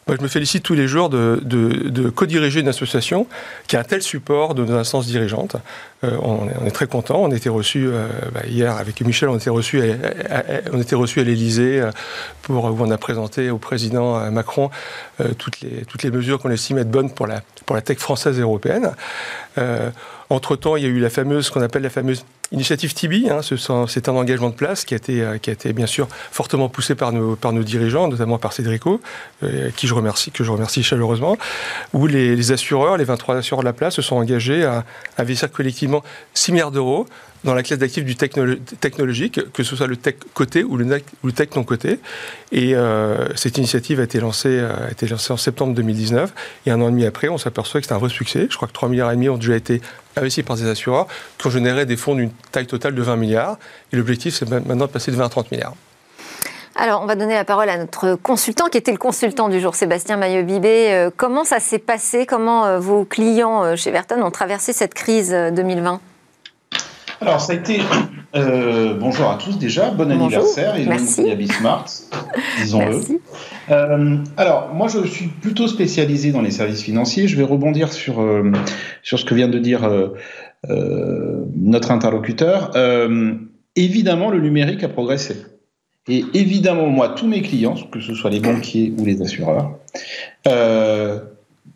[0.07, 3.27] moi, je me félicite tous les jours de, de, co-diriger une association
[3.67, 5.57] qui a un tel support de nos instances dirigeantes.
[6.05, 7.17] Euh, on, est, très content.
[7.19, 9.29] On était reçus euh, bah, hier avec Michel.
[9.29, 11.91] On était reçus à, on était reçus à l'Élysée euh,
[12.43, 14.71] pour où on a présenté au président Macron
[15.39, 18.39] toutes les toutes les mesures qu'on estime être bonnes pour la pour la tech française
[18.39, 18.93] et européenne.
[20.31, 23.29] entre temps, il y a eu la fameuse, ce qu'on appelle la fameuse Initiative Tibi,
[23.29, 23.41] hein,
[23.89, 26.69] c'est un engagement de place qui a, été, euh, qui a été bien sûr fortement
[26.69, 29.01] poussé par nos, par nos dirigeants, notamment par Cédrico,
[29.43, 31.37] euh, qui je remercie, que je remercie chaleureusement,
[31.93, 34.85] où les, assureurs, les 23 assureurs de la place, se sont engagés à
[35.19, 36.05] investir collectivement
[36.35, 37.07] 6 milliards d'euros
[37.45, 41.01] dans la classe d'actifs du technologique, que ce soit le tech coté ou le,
[41.33, 42.01] tech non coté.
[42.51, 46.33] Et euh, cette initiative a été, lancée, a été lancée en septembre 2019.
[46.67, 48.49] Et un an et demi après, on s'aperçoit que c'est un vrai succès.
[48.51, 49.81] Je crois que 3 milliards et demi ont déjà été
[50.17, 51.07] investis par des assureurs
[51.39, 53.59] qui ont généré des fonds d'une taille totale de 20 milliards.
[53.93, 55.75] Et l'objectif, c'est maintenant de passer de 20 à 30 milliards.
[56.75, 59.75] Alors, on va donner la parole à notre consultant, qui était le consultant du jour,
[59.75, 60.93] Sébastien Maillot-Bibé.
[60.93, 62.27] Euh, comment ça s'est passé?
[62.27, 66.01] Comment euh, vos clients chez Verton ont traversé cette crise 2020
[67.21, 67.81] alors, ça a été.
[68.35, 71.31] Euh, bonjour à tous déjà, bon anniversaire et Merci.
[71.31, 71.87] à Bismart,
[72.61, 73.01] disons-le.
[73.71, 77.29] Euh, alors, moi, je suis plutôt spécialisé dans les services financiers.
[77.29, 78.53] Je vais rebondir sur, euh,
[79.03, 79.89] sur ce que vient de dire
[80.69, 82.73] notre interlocuteur.
[83.77, 85.37] évidemment, le numérique a progressé.
[86.09, 89.79] Et évidemment, moi, tous mes clients, que ce soit les banquiers ou les assureurs,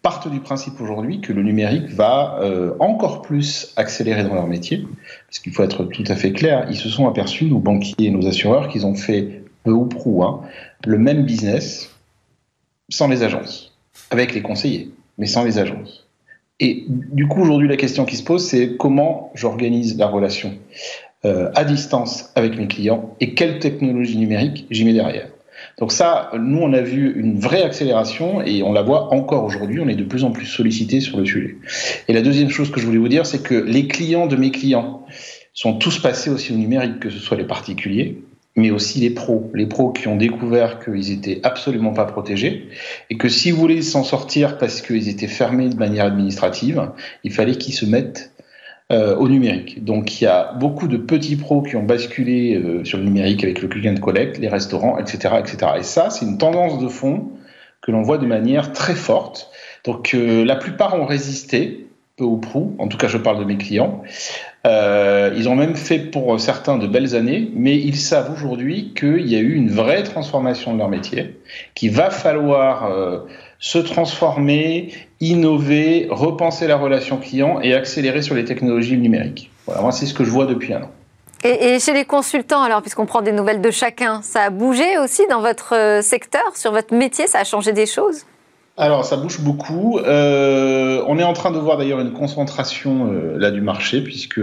[0.02, 4.86] partent du principe aujourd'hui que le numérique va euh, encore plus accélérer dans leur métier,
[5.26, 8.10] parce qu'il faut être tout à fait clair, ils se sont aperçus, nos banquiers et
[8.10, 10.40] nos assureurs, qu'ils ont fait peu ou prou hein,
[10.86, 11.94] le même business
[12.88, 13.72] sans les agences,
[14.10, 16.06] avec les conseillers, mais sans les agences.
[16.60, 20.54] Et du coup, aujourd'hui, la question qui se pose, c'est comment j'organise la relation
[21.24, 25.28] euh, à distance avec mes clients et quelle technologie numérique j'y mets derrière.
[25.78, 29.80] Donc ça, nous, on a vu une vraie accélération et on la voit encore aujourd'hui.
[29.80, 31.56] On est de plus en plus sollicité sur le sujet.
[32.08, 34.50] Et la deuxième chose que je voulais vous dire, c'est que les clients de mes
[34.50, 35.06] clients
[35.54, 38.18] sont tous passés aussi au numérique, que ce soit les particuliers,
[38.56, 39.50] mais aussi les pros.
[39.54, 42.68] Les pros qui ont découvert qu'ils étaient absolument pas protégés
[43.08, 46.90] et que si vous voulez s'en sortir parce qu'ils étaient fermés de manière administrative,
[47.24, 48.32] il fallait qu'ils se mettent
[48.90, 49.84] euh, au numérique.
[49.84, 53.44] Donc il y a beaucoup de petits pros qui ont basculé euh, sur le numérique
[53.44, 55.72] avec le click and collect, les restaurants, etc., etc.
[55.78, 57.30] Et ça, c'est une tendance de fond
[57.82, 59.50] que l'on voit de manière très forte.
[59.84, 62.74] Donc euh, la plupart ont résisté, peu ou prou.
[62.80, 64.02] En tout cas, je parle de mes clients.
[64.64, 69.36] Ils ont même fait pour certains de belles années, mais ils savent aujourd'hui qu'il y
[69.36, 71.40] a eu une vraie transformation de leur métier,
[71.74, 72.90] qu'il va falloir
[73.58, 79.50] se transformer, innover, repenser la relation client et accélérer sur les technologies numériques.
[79.66, 80.90] Voilà, moi c'est ce que je vois depuis un an.
[81.42, 85.26] Et, chez les consultants, alors, puisqu'on prend des nouvelles de chacun, ça a bougé aussi
[85.28, 88.26] dans votre euh, secteur, sur votre métier, ça a changé des choses?
[88.80, 89.98] Alors, ça bouge beaucoup.
[89.98, 94.40] Euh, on est en train de voir d'ailleurs une concentration euh, là du marché, puisque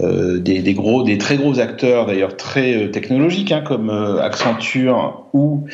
[0.00, 5.66] des, gros, des très gros acteurs, d'ailleurs très technologiques, hein, comme Accenture ou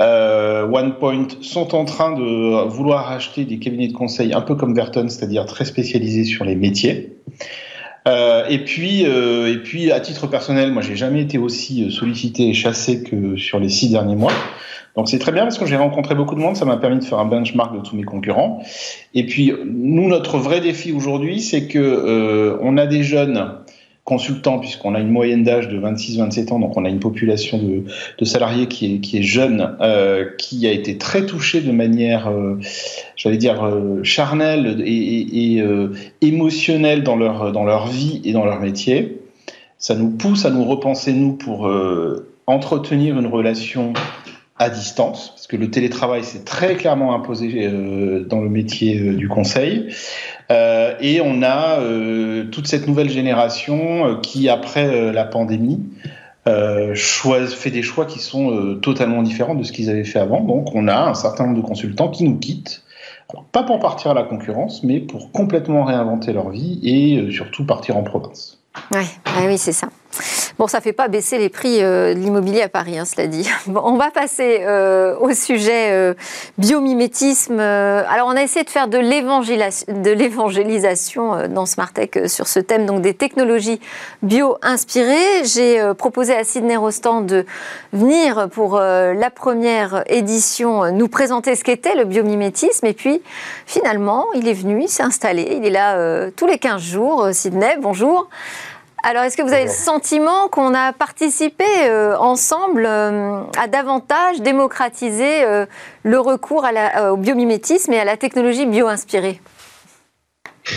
[0.00, 4.74] euh, OnePoint sont en train de vouloir acheter des cabinets de conseil un peu comme
[4.74, 7.18] Verton, c'est-à-dire très spécialisés sur les métiers.
[8.08, 12.48] Euh, et puis, euh, et puis, à titre personnel, moi, j'ai jamais été aussi sollicité
[12.48, 14.32] et chassé que sur les six derniers mois.
[14.96, 16.56] Donc, c'est très bien parce que j'ai rencontré beaucoup de monde.
[16.56, 18.62] Ça m'a permis de faire un benchmark de tous mes concurrents.
[19.14, 23.56] Et puis, nous, notre vrai défi aujourd'hui, c'est que euh, on a des jeunes
[24.04, 27.84] consultants, puisqu'on a une moyenne d'âge de 26-27 ans, donc on a une population de,
[28.18, 32.28] de salariés qui est, qui est jeune, euh, qui a été très touchée de manière,
[32.28, 32.58] euh,
[33.14, 38.44] j'allais dire, euh, charnelle et, et, euh, émotionnelle dans leur, dans leur vie et dans
[38.44, 39.20] leur métier.
[39.78, 43.92] Ça nous pousse à nous repenser, nous, pour euh, entretenir une relation
[44.62, 47.68] à distance, parce que le télétravail s'est très clairement imposé
[48.26, 49.94] dans le métier du conseil.
[50.50, 55.80] Euh, et on a euh, toute cette nouvelle génération euh, qui, après la pandémie,
[56.44, 60.40] fait des choix qui sont totalement différents de ce qu'ils avaient fait avant.
[60.40, 62.82] Donc on a un certain nombre de consultants qui nous quittent
[63.52, 67.64] pas pour partir à la concurrence, mais pour complètement réinventer leur vie et euh, surtout
[67.64, 68.58] partir en province.
[68.92, 69.06] Ouais,
[69.46, 69.88] oui, c'est ça.
[70.62, 73.26] Bon, ça ne fait pas baisser les prix euh, de l'immobilier à Paris, hein, cela
[73.26, 73.50] dit.
[73.66, 76.14] On va passer euh, au sujet euh,
[76.56, 77.58] biomimétisme.
[77.58, 78.96] Alors, on a essayé de faire de
[80.12, 83.80] l'évangélisation dans Smartech euh, sur ce thème, donc des technologies
[84.22, 85.42] bio-inspirées.
[85.42, 87.44] J'ai proposé à Sidney Rostand de
[87.92, 92.86] venir pour la première édition nous présenter ce qu'était le biomimétisme.
[92.86, 93.20] Et puis,
[93.66, 95.56] finalement, il est venu, il s'est installé.
[95.56, 97.28] Il est là tous les 15 jours.
[97.32, 98.28] Sidney, bonjour.
[99.04, 104.40] Alors, est-ce que vous avez le sentiment qu'on a participé euh, ensemble euh, à davantage
[104.40, 105.66] démocratiser euh,
[106.04, 109.40] le recours à la- au biomimétisme et à la technologie bio-inspirée?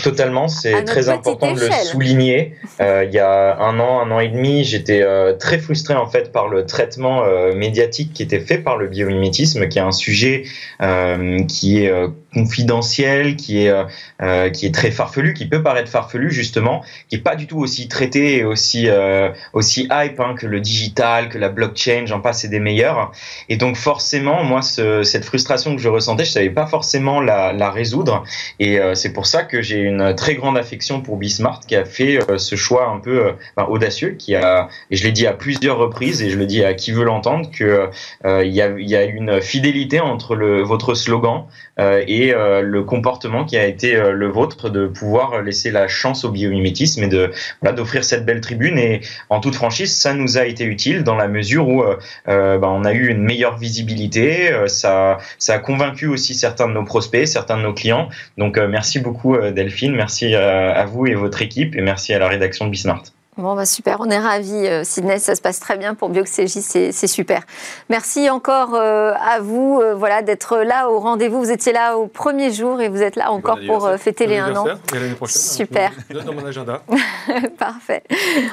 [0.03, 2.55] Totalement, c'est très important de le souligner.
[2.81, 6.07] Euh, il y a un an, un an et demi, j'étais euh, très frustré en
[6.07, 9.91] fait par le traitement euh, médiatique qui était fait par le biomimétisme, qui est un
[9.91, 10.43] sujet
[11.47, 11.91] qui est
[12.33, 13.73] confidentiel, qui est
[14.53, 17.87] qui est très farfelu, qui peut paraître farfelu justement, qui est pas du tout aussi
[17.87, 18.87] traité et aussi
[19.53, 23.11] aussi hype hein, que le digital, que la blockchain, j'en passe, c'est des meilleurs.
[23.49, 27.53] Et donc forcément, moi, ce- cette frustration que je ressentais, je savais pas forcément la,
[27.53, 28.23] la résoudre.
[28.59, 32.19] Et c'est pour ça que j'ai une très grande affection pour Bismart, qui a fait
[32.29, 35.33] euh, ce choix un peu euh, enfin, audacieux, qui a, et je l'ai dit à
[35.33, 37.89] plusieurs reprises, et je le dis à qui veut l'entendre, que
[38.25, 41.45] euh, il y, a, y une fidélité entre votre slogan
[41.77, 47.03] et le comportement qui a été le vôtre de pouvoir laisser la chance au biomimétisme
[47.03, 47.09] et
[47.73, 48.77] d'offrir cette belle tribune.
[48.77, 51.83] Et en toute franchise, ça nous a été utile dans la mesure où
[52.25, 54.51] ben, on a eu une meilleure visibilité.
[54.67, 58.07] ça, a convaincu aussi certains de nos prospects, certains de nos clients.
[58.37, 59.51] Donc merci beaucoup euh,
[59.89, 63.03] merci euh, à vous et votre équipe et merci à la rédaction de Bismart.
[63.37, 66.61] Bon, bah super, on est ravis, euh, Sydney, ça se passe très bien pour Bioxégie,
[66.61, 67.41] c'est super.
[67.89, 71.39] Merci encore euh, à vous euh, voilà, d'être là au rendez-vous.
[71.39, 74.37] Vous étiez là au premier jour et vous êtes là encore pour euh, fêter les
[74.37, 74.65] un an.
[74.93, 75.41] Et l'année prochaine.
[75.41, 75.91] Super.
[76.25, 76.81] Dans mon agenda.
[77.59, 78.03] Parfait.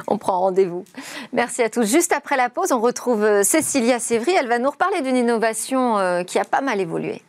[0.09, 0.85] On prend rendez-vous.
[1.33, 1.85] Merci à tous.
[1.85, 4.33] Juste après la pause, on retrouve Cécilia Sévry.
[4.37, 7.23] Elle va nous reparler d'une innovation euh, qui a pas mal évolué.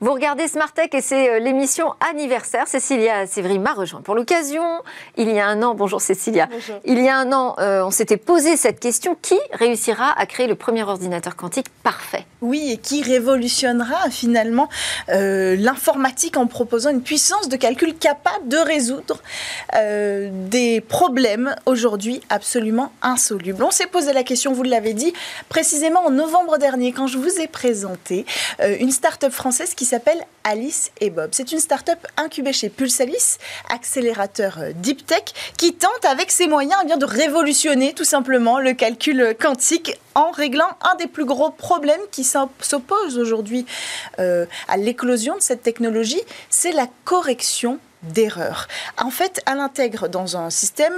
[0.00, 2.68] Vous regardez Smartech et c'est euh, l'émission anniversaire.
[2.68, 4.62] Cécilia Sévry m'a rejoint pour l'occasion.
[5.16, 6.46] Il y a un an, bonjour Cécilia.
[6.46, 6.76] Bonjour.
[6.84, 10.46] Il y a un an, euh, on s'était posé cette question qui réussira à créer
[10.46, 12.26] le premier ordinateur quantique parfait?
[12.40, 14.68] Oui, et qui révolutionnera finalement
[15.08, 19.20] euh, l'informatique en proposant une puissance de calcul capable de résoudre
[19.74, 23.64] euh, des problèmes aujourd'hui absolument insolubles.
[23.64, 25.12] On s'est posé la question, vous l'avez dit,
[25.48, 28.24] précisément en novembre dernier, quand je vous ai présenté
[28.60, 31.30] euh, une start-up française qui s'appelle Alice et Bob.
[31.32, 35.24] C'est une start-up incubée chez Pulsalis, accélérateur deep tech,
[35.56, 40.30] qui tente avec ses moyens eh bien, de révolutionner tout simplement le calcul quantique en
[40.30, 43.66] réglant un des plus gros problèmes qui s'oppose aujourd'hui
[44.18, 48.68] euh, à l'éclosion de cette technologie, c'est la correction d'erreurs.
[48.96, 50.94] En fait, elle intègre dans un système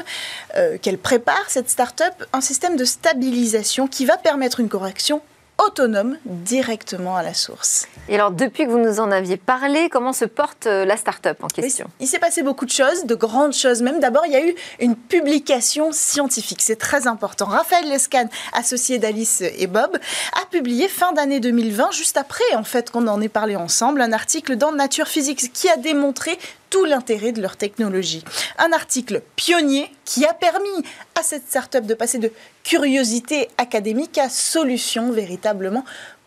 [0.56, 5.22] euh, qu'elle prépare, cette start-up, un système de stabilisation qui va permettre une correction
[5.64, 7.86] autonome directement à la source.
[8.08, 11.42] Et alors, depuis que vous nous en aviez parlé, comment se porte euh, la start-up
[11.42, 11.88] en question?
[12.00, 14.00] Il s'est passé beaucoup de choses, de grandes choses même.
[14.00, 17.46] D'abord, il y a eu une publication scientifique, c'est très important.
[17.46, 19.98] Raphaël Lescan, associé d'Alice et Bob,
[20.40, 24.12] a publié fin d'année 2020, juste après en fait qu'on en ait parlé ensemble, un
[24.12, 26.38] article dans Nature Physics qui a démontré
[26.70, 28.24] tout l'intérêt de leur technologie.
[28.58, 30.84] Un article pionnier qui a permis
[31.18, 35.84] à cette start-up de passer de curiosité académique à solution véritablement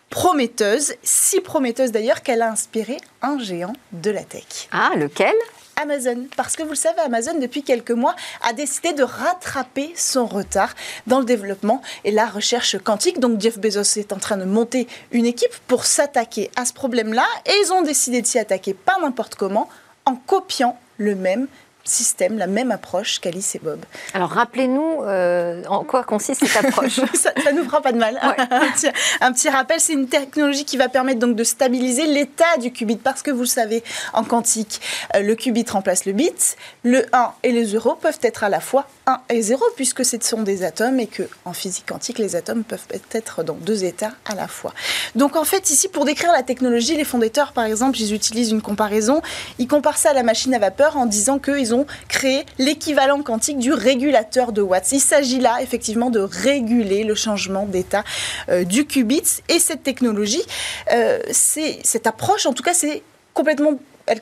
[0.09, 4.67] prometteuse, si prometteuse d'ailleurs qu'elle a inspiré un géant de la tech.
[4.71, 5.33] Ah, lequel?
[5.75, 10.25] Amazon, parce que vous le savez, Amazon, depuis quelques mois, a décidé de rattraper son
[10.25, 10.75] retard
[11.07, 13.19] dans le développement et la recherche quantique.
[13.19, 17.25] Donc Jeff Bezos est en train de monter une équipe pour s'attaquer à ce problème-là
[17.45, 19.67] et ils ont décidé de s'y attaquer pas n'importe comment,
[20.05, 21.47] en copiant le même
[21.83, 23.79] système, la même approche qu'Alice et Bob.
[24.13, 26.99] Alors, rappelez-nous euh, en quoi consiste cette approche.
[27.13, 28.19] ça, ça nous fera pas de mal.
[28.21, 28.87] un, petit,
[29.21, 32.95] un petit rappel, c'est une technologie qui va permettre donc de stabiliser l'état du qubit
[32.95, 34.81] parce que vous le savez, en quantique,
[35.15, 38.59] euh, le qubit remplace le bit, le 1 et le 0 peuvent être à la
[38.59, 42.35] fois 1 et 0 puisque ce sont des atomes et que en physique quantique, les
[42.35, 44.73] atomes peuvent être dans deux états à la fois.
[45.15, 48.61] Donc en fait, ici, pour décrire la technologie, les fondateurs, par exemple, ils utilisent une
[48.61, 49.21] comparaison.
[49.59, 51.72] Ils comparent ça à la machine à vapeur en disant qu'ils ont
[52.07, 54.91] créé l'équivalent quantique du régulateur de Watts.
[54.91, 58.03] Il s'agit là, effectivement, de réguler le changement d'état
[58.49, 59.23] euh, du qubit.
[59.49, 60.43] Et cette technologie,
[60.91, 63.01] euh, cette approche, en tout cas, c'est
[63.33, 64.21] complètement elle,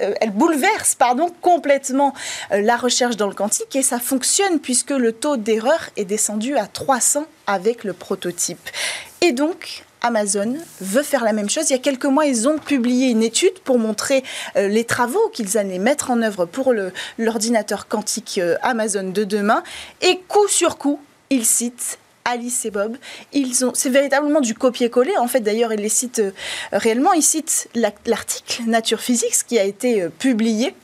[0.00, 2.14] euh, elle bouleverse pardon, complètement
[2.52, 6.56] euh, la recherche dans le quantique et ça fonctionne puisque le taux d'erreur est descendu
[6.56, 8.70] à 300 avec le prototype.
[9.20, 11.70] Et donc, Amazon veut faire la même chose.
[11.70, 14.24] Il y a quelques mois, ils ont publié une étude pour montrer
[14.56, 16.74] euh, les travaux qu'ils allaient mettre en œuvre pour
[17.18, 19.62] l'ordinateur quantique Amazon de demain.
[20.00, 21.00] Et coup sur coup,
[21.30, 22.96] ils citent Alice et Bob.
[23.74, 25.16] C'est véritablement du copier-coller.
[25.18, 26.32] En fait, d'ailleurs, ils les citent euh,
[26.72, 27.12] réellement.
[27.12, 30.74] Ils citent l'article Nature Physics qui a été euh, publié.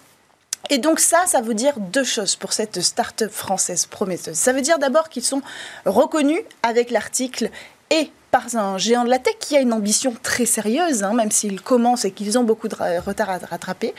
[0.70, 4.36] Et donc ça, ça veut dire deux choses pour cette start-up française prometteuse.
[4.36, 5.40] Ça veut dire d'abord qu'ils sont
[5.86, 7.50] reconnus avec l'article
[7.90, 11.30] et par un géant de la tech qui a une ambition très sérieuse, hein, même
[11.30, 13.94] s'ils commencent et qu'ils ont beaucoup de retard à rattraper.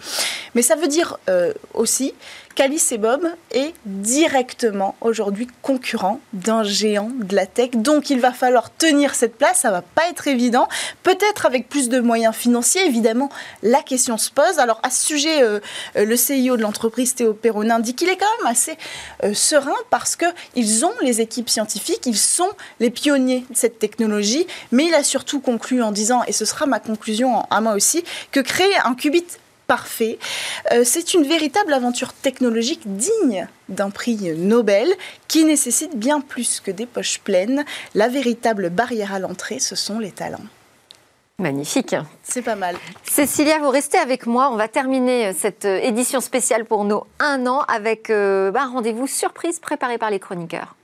[0.55, 2.13] Mais ça veut dire euh, aussi
[2.55, 7.71] qu'Alice et Bob est directement aujourd'hui concurrent d'un géant de la tech.
[7.73, 10.67] Donc il va falloir tenir cette place, ça va pas être évident.
[11.03, 13.29] Peut-être avec plus de moyens financiers, évidemment,
[13.63, 14.59] la question se pose.
[14.59, 15.59] Alors à ce sujet, euh,
[15.95, 18.77] euh, le CIO de l'entreprise, Théo Perronin, dit qu'il est quand même assez
[19.33, 24.85] serein parce qu'ils ont les équipes scientifiques, ils sont les pionniers de cette technologie, mais
[24.85, 28.39] il a surtout conclu en disant, et ce sera ma conclusion à moi aussi, que
[28.39, 29.25] créer un qubit
[29.69, 30.17] parfait.
[30.71, 34.91] Euh, c'est une véritable aventure technologique digne d'un prix Nobel
[35.27, 37.63] qui nécessite bien plus que des poches pleines.
[37.93, 40.47] La véritable barrière à l'entrée, ce sont les talents.
[41.37, 41.95] Magnifique.
[42.23, 42.75] C'est pas mal.
[43.03, 44.49] Cécilia, vous restez avec moi.
[44.51, 49.05] On va terminer cette édition spéciale pour nos un an avec euh, bah, un rendez-vous
[49.05, 50.75] surprise préparé par les chroniqueurs.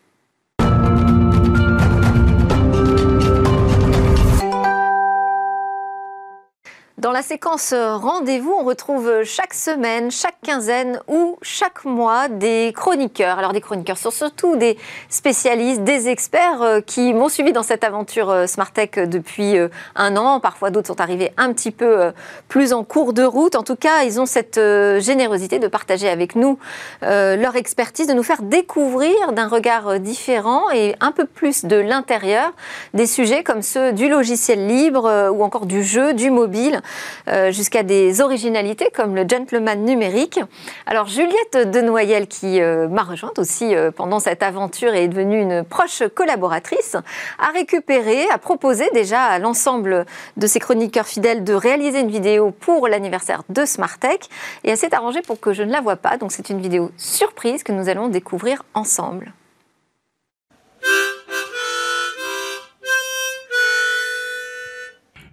[6.98, 13.38] Dans la séquence rendez-vous, on retrouve chaque semaine, chaque quinzaine ou chaque mois des chroniqueurs.
[13.38, 14.78] Alors des chroniqueurs sont surtout des
[15.10, 20.16] spécialistes, des experts euh, qui m'ont suivi dans cette aventure euh, Smartech depuis euh, un
[20.16, 20.40] an.
[20.40, 22.14] Parfois d'autres sont arrivés un petit peu
[22.48, 23.56] plus en cours de route.
[23.56, 26.58] En tout cas, ils ont cette générosité de partager avec nous
[27.02, 32.54] leur expertise, de nous faire découvrir d'un regard différent et un peu plus de l'intérieur
[32.94, 36.82] des sujets comme ceux du logiciel libre ou encore du jeu, du mobile.
[37.28, 40.40] Euh, jusqu'à des originalités comme le gentleman numérique.
[40.86, 45.42] Alors Juliette Denoyel, qui euh, m'a rejointe aussi euh, pendant cette aventure et est devenue
[45.42, 46.96] une proche collaboratrice,
[47.40, 50.06] a récupéré, a proposé déjà à l'ensemble
[50.38, 54.30] de ses chroniqueurs fidèles de réaliser une vidéo pour l'anniversaire de Smartech
[54.64, 56.18] et elle s'est arrangée pour que je ne la vois pas.
[56.18, 59.34] Donc c'est une vidéo surprise que nous allons découvrir ensemble.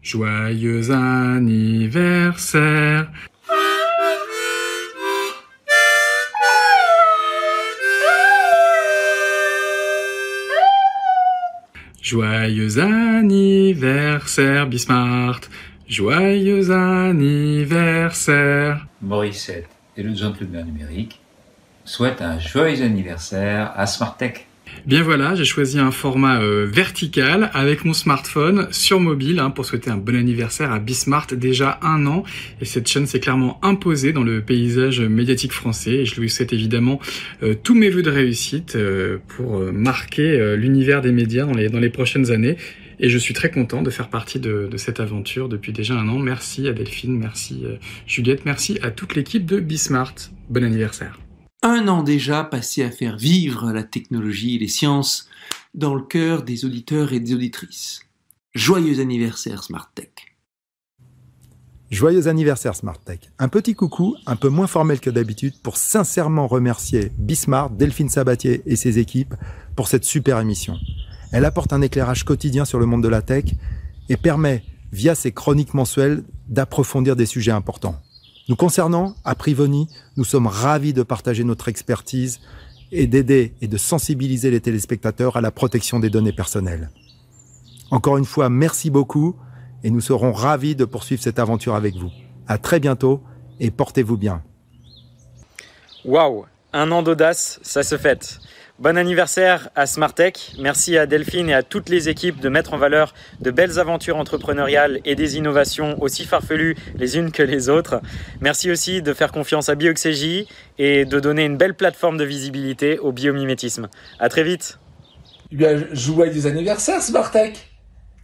[0.02, 3.08] Joyeux anniversaire.
[12.02, 15.42] Joyeux anniversaire Bismart.
[15.86, 18.84] Joyeux anniversaire.
[19.00, 21.20] Morissette et le gentleman numérique
[21.84, 24.48] souhaitent un joyeux anniversaire à Smartech.
[24.84, 29.64] Bien voilà, j'ai choisi un format euh, vertical avec mon smartphone sur mobile hein, pour
[29.64, 32.24] souhaiter un bon anniversaire à Bismart déjà un an.
[32.60, 35.92] Et cette chaîne s'est clairement imposée dans le paysage médiatique français.
[35.92, 36.98] Et je lui souhaite évidemment
[37.44, 41.78] euh, tous mes voeux de réussite euh, pour marquer l'univers des médias dans les, dans
[41.78, 42.56] les prochaines années.
[42.98, 46.08] Et je suis très content de faire partie de, de, cette aventure depuis déjà un
[46.08, 46.18] an.
[46.18, 47.64] Merci à Delphine, merci
[48.06, 50.14] Juliette, merci à toute l'équipe de Bismart.
[50.50, 51.21] Bon anniversaire.
[51.64, 55.28] Un an déjà passé à faire vivre la technologie et les sciences
[55.74, 58.00] dans le cœur des auditeurs et des auditrices.
[58.52, 60.34] Joyeux anniversaire SmartTech.
[61.92, 63.30] Joyeux anniversaire SmartTech.
[63.38, 68.62] Un petit coucou, un peu moins formel que d'habitude, pour sincèrement remercier Bismart, Delphine Sabatier
[68.66, 69.34] et ses équipes
[69.76, 70.76] pour cette super émission.
[71.30, 73.44] Elle apporte un éclairage quotidien sur le monde de la tech
[74.08, 78.02] et permet, via ses chroniques mensuelles, d'approfondir des sujets importants.
[78.48, 82.40] Nous concernant, à Privoni, nous sommes ravis de partager notre expertise
[82.90, 86.90] et d'aider et de sensibiliser les téléspectateurs à la protection des données personnelles.
[87.90, 89.36] Encore une fois, merci beaucoup
[89.84, 92.10] et nous serons ravis de poursuivre cette aventure avec vous.
[92.48, 93.22] À très bientôt
[93.60, 94.42] et portez-vous bien.
[96.04, 98.40] Waouh, un an d'audace, ça se fête.
[98.82, 100.54] Bon anniversaire à Smartech.
[100.58, 104.16] Merci à Delphine et à toutes les équipes de mettre en valeur de belles aventures
[104.16, 108.00] entrepreneuriales et des innovations aussi farfelues les unes que les autres.
[108.40, 110.48] Merci aussi de faire confiance à Bioxégie
[110.80, 113.88] et de donner une belle plateforme de visibilité au biomimétisme.
[114.18, 114.80] À très vite.
[115.52, 117.70] Eh bien, joyeux anniversaire Smartech.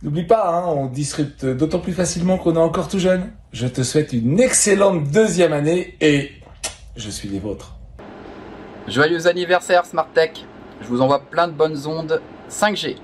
[0.03, 3.31] N'oublie pas, hein, on disrupte d'autant plus facilement qu'on est encore tout jeune.
[3.53, 6.33] Je te souhaite une excellente deuxième année et
[6.97, 7.78] je suis des vôtres.
[8.89, 10.47] Joyeux anniversaire SmartTech.
[10.81, 12.97] Je vous envoie plein de bonnes ondes 5G.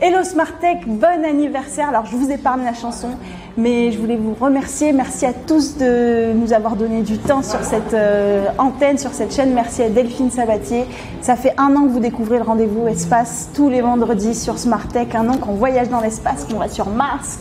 [0.00, 1.90] Hello Smartech, bon anniversaire.
[1.90, 3.10] Alors je vous épargne la chanson,
[3.56, 4.92] mais je voulais vous remercier.
[4.92, 9.34] Merci à tous de nous avoir donné du temps sur cette euh, antenne, sur cette
[9.34, 9.52] chaîne.
[9.52, 10.84] Merci à Delphine Sabatier.
[11.20, 15.14] Ça fait un an que vous découvrez le rendez-vous espace tous les vendredis sur Smartech.
[15.14, 17.38] Un an qu'on voyage dans l'espace, qu'on va sur Mars.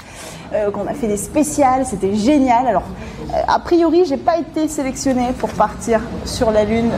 [0.54, 2.68] Euh, qu'on a fait des spéciales, c'était génial.
[2.68, 2.84] Alors,
[3.30, 6.90] euh, a priori, j'ai pas été sélectionnée pour partir sur la Lune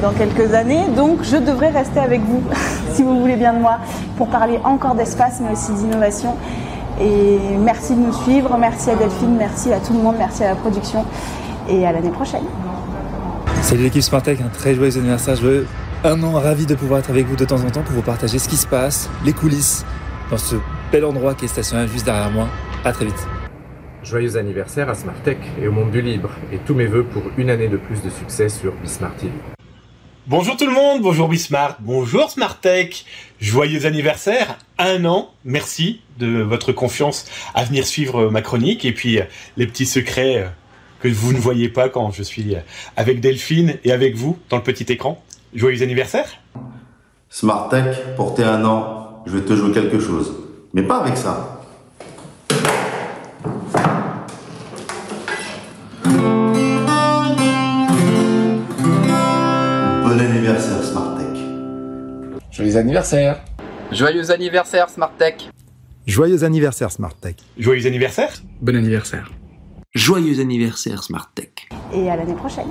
[0.00, 2.40] dans quelques années, donc je devrais rester avec vous,
[2.92, 3.78] si vous voulez bien de moi,
[4.16, 6.36] pour parler encore d'espace, mais aussi d'innovation.
[7.02, 10.50] Et merci de nous suivre, merci à Delphine, merci à tout le monde, merci à
[10.50, 11.04] la production,
[11.68, 12.44] et à l'année prochaine.
[13.60, 15.66] Salut l'équipe Smartech, un très joyeux anniversaire, joyeux
[16.04, 18.38] un an, ravi de pouvoir être avec vous de temps en temps pour vous partager
[18.38, 19.84] ce qui se passe, les coulisses,
[20.30, 20.56] dans ce
[20.92, 22.46] bel endroit qui est stationné juste derrière moi.
[22.84, 23.26] À très vite.
[24.04, 27.50] Joyeux anniversaire à Smartech et au monde du libre, et tous mes voeux pour une
[27.50, 29.32] année de plus de succès sur Bismart TV.
[30.32, 33.04] Bonjour tout le monde, bonjour Bismart, bonjour Smartech,
[33.38, 39.18] joyeux anniversaire, un an, merci de votre confiance à venir suivre ma chronique, et puis
[39.58, 40.50] les petits secrets
[41.00, 42.56] que vous ne voyez pas quand je suis
[42.96, 45.22] avec Delphine et avec vous dans le petit écran.
[45.54, 46.30] Joyeux anniversaire
[47.28, 50.32] Smartech, pour un an, je vais te jouer quelque chose,
[50.72, 51.60] mais pas avec ça.
[62.52, 63.42] Joyeux anniversaire.
[63.92, 65.48] Joyeux anniversaire Smartech.
[66.06, 67.38] Joyeux anniversaire Smartech.
[67.56, 68.30] Joyeux anniversaire.
[68.60, 69.32] Bon anniversaire.
[69.94, 71.70] Joyeux anniversaire Smartech.
[71.94, 72.68] Et à l'année prochaine.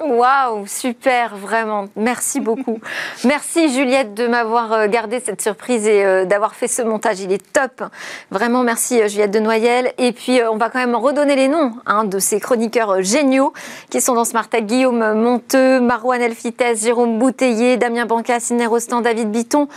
[0.00, 1.86] Waouh, super, vraiment.
[1.94, 2.80] Merci beaucoup.
[3.24, 7.20] Merci Juliette de m'avoir euh, gardé cette surprise et euh, d'avoir fait ce montage.
[7.20, 7.84] Il est top.
[8.32, 9.92] Vraiment, merci euh, Juliette de Noyel.
[9.98, 13.52] Et puis, on va quand même redonner les noms hein, de ces chroniqueurs géniaux
[13.88, 14.66] qui sont dans Smartech.
[14.66, 19.68] Guillaume Monteux, Marouane Elfites, Jérôme Bouteiller, Damien Banca, Sidney Rostand, David Biton,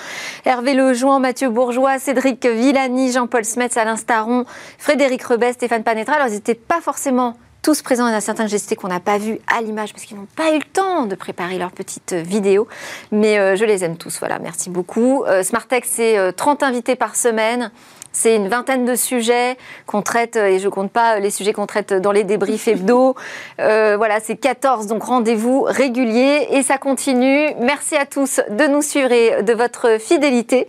[0.45, 4.45] Hervé Lejoin, Mathieu Bourgeois, Cédric Villani, Jean-Paul Smets, Alain Staron,
[4.80, 6.15] Frédéric Rebet, Stéphane Panetra.
[6.15, 7.36] Alors, ils n'étaient pas forcément
[7.68, 8.07] tous présents.
[8.07, 10.28] Il y en a certains que qu'on n'a pas vus à l'image parce qu'ils n'ont
[10.38, 12.65] pas eu le temps de préparer leur petite vidéo.
[13.11, 14.20] Mais je les aime tous.
[14.20, 15.26] Voilà, merci beaucoup.
[15.43, 17.70] Smartech, c'est 30 invités par semaine.
[18.18, 21.68] C'est une vingtaine de sujets qu'on traite, et je ne compte pas les sujets qu'on
[21.68, 23.15] traite dans les débriefs hebdo.
[23.59, 27.53] Euh, voilà, c'est 14, donc rendez-vous régulier et ça continue.
[27.59, 30.68] Merci à tous de nous suivre et de votre fidélité.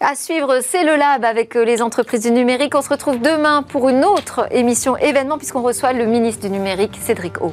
[0.00, 2.74] À suivre, c'est le Lab avec les entreprises du numérique.
[2.74, 6.98] On se retrouve demain pour une autre émission événement puisqu'on reçoit le ministre du numérique,
[7.00, 7.52] Cédric O.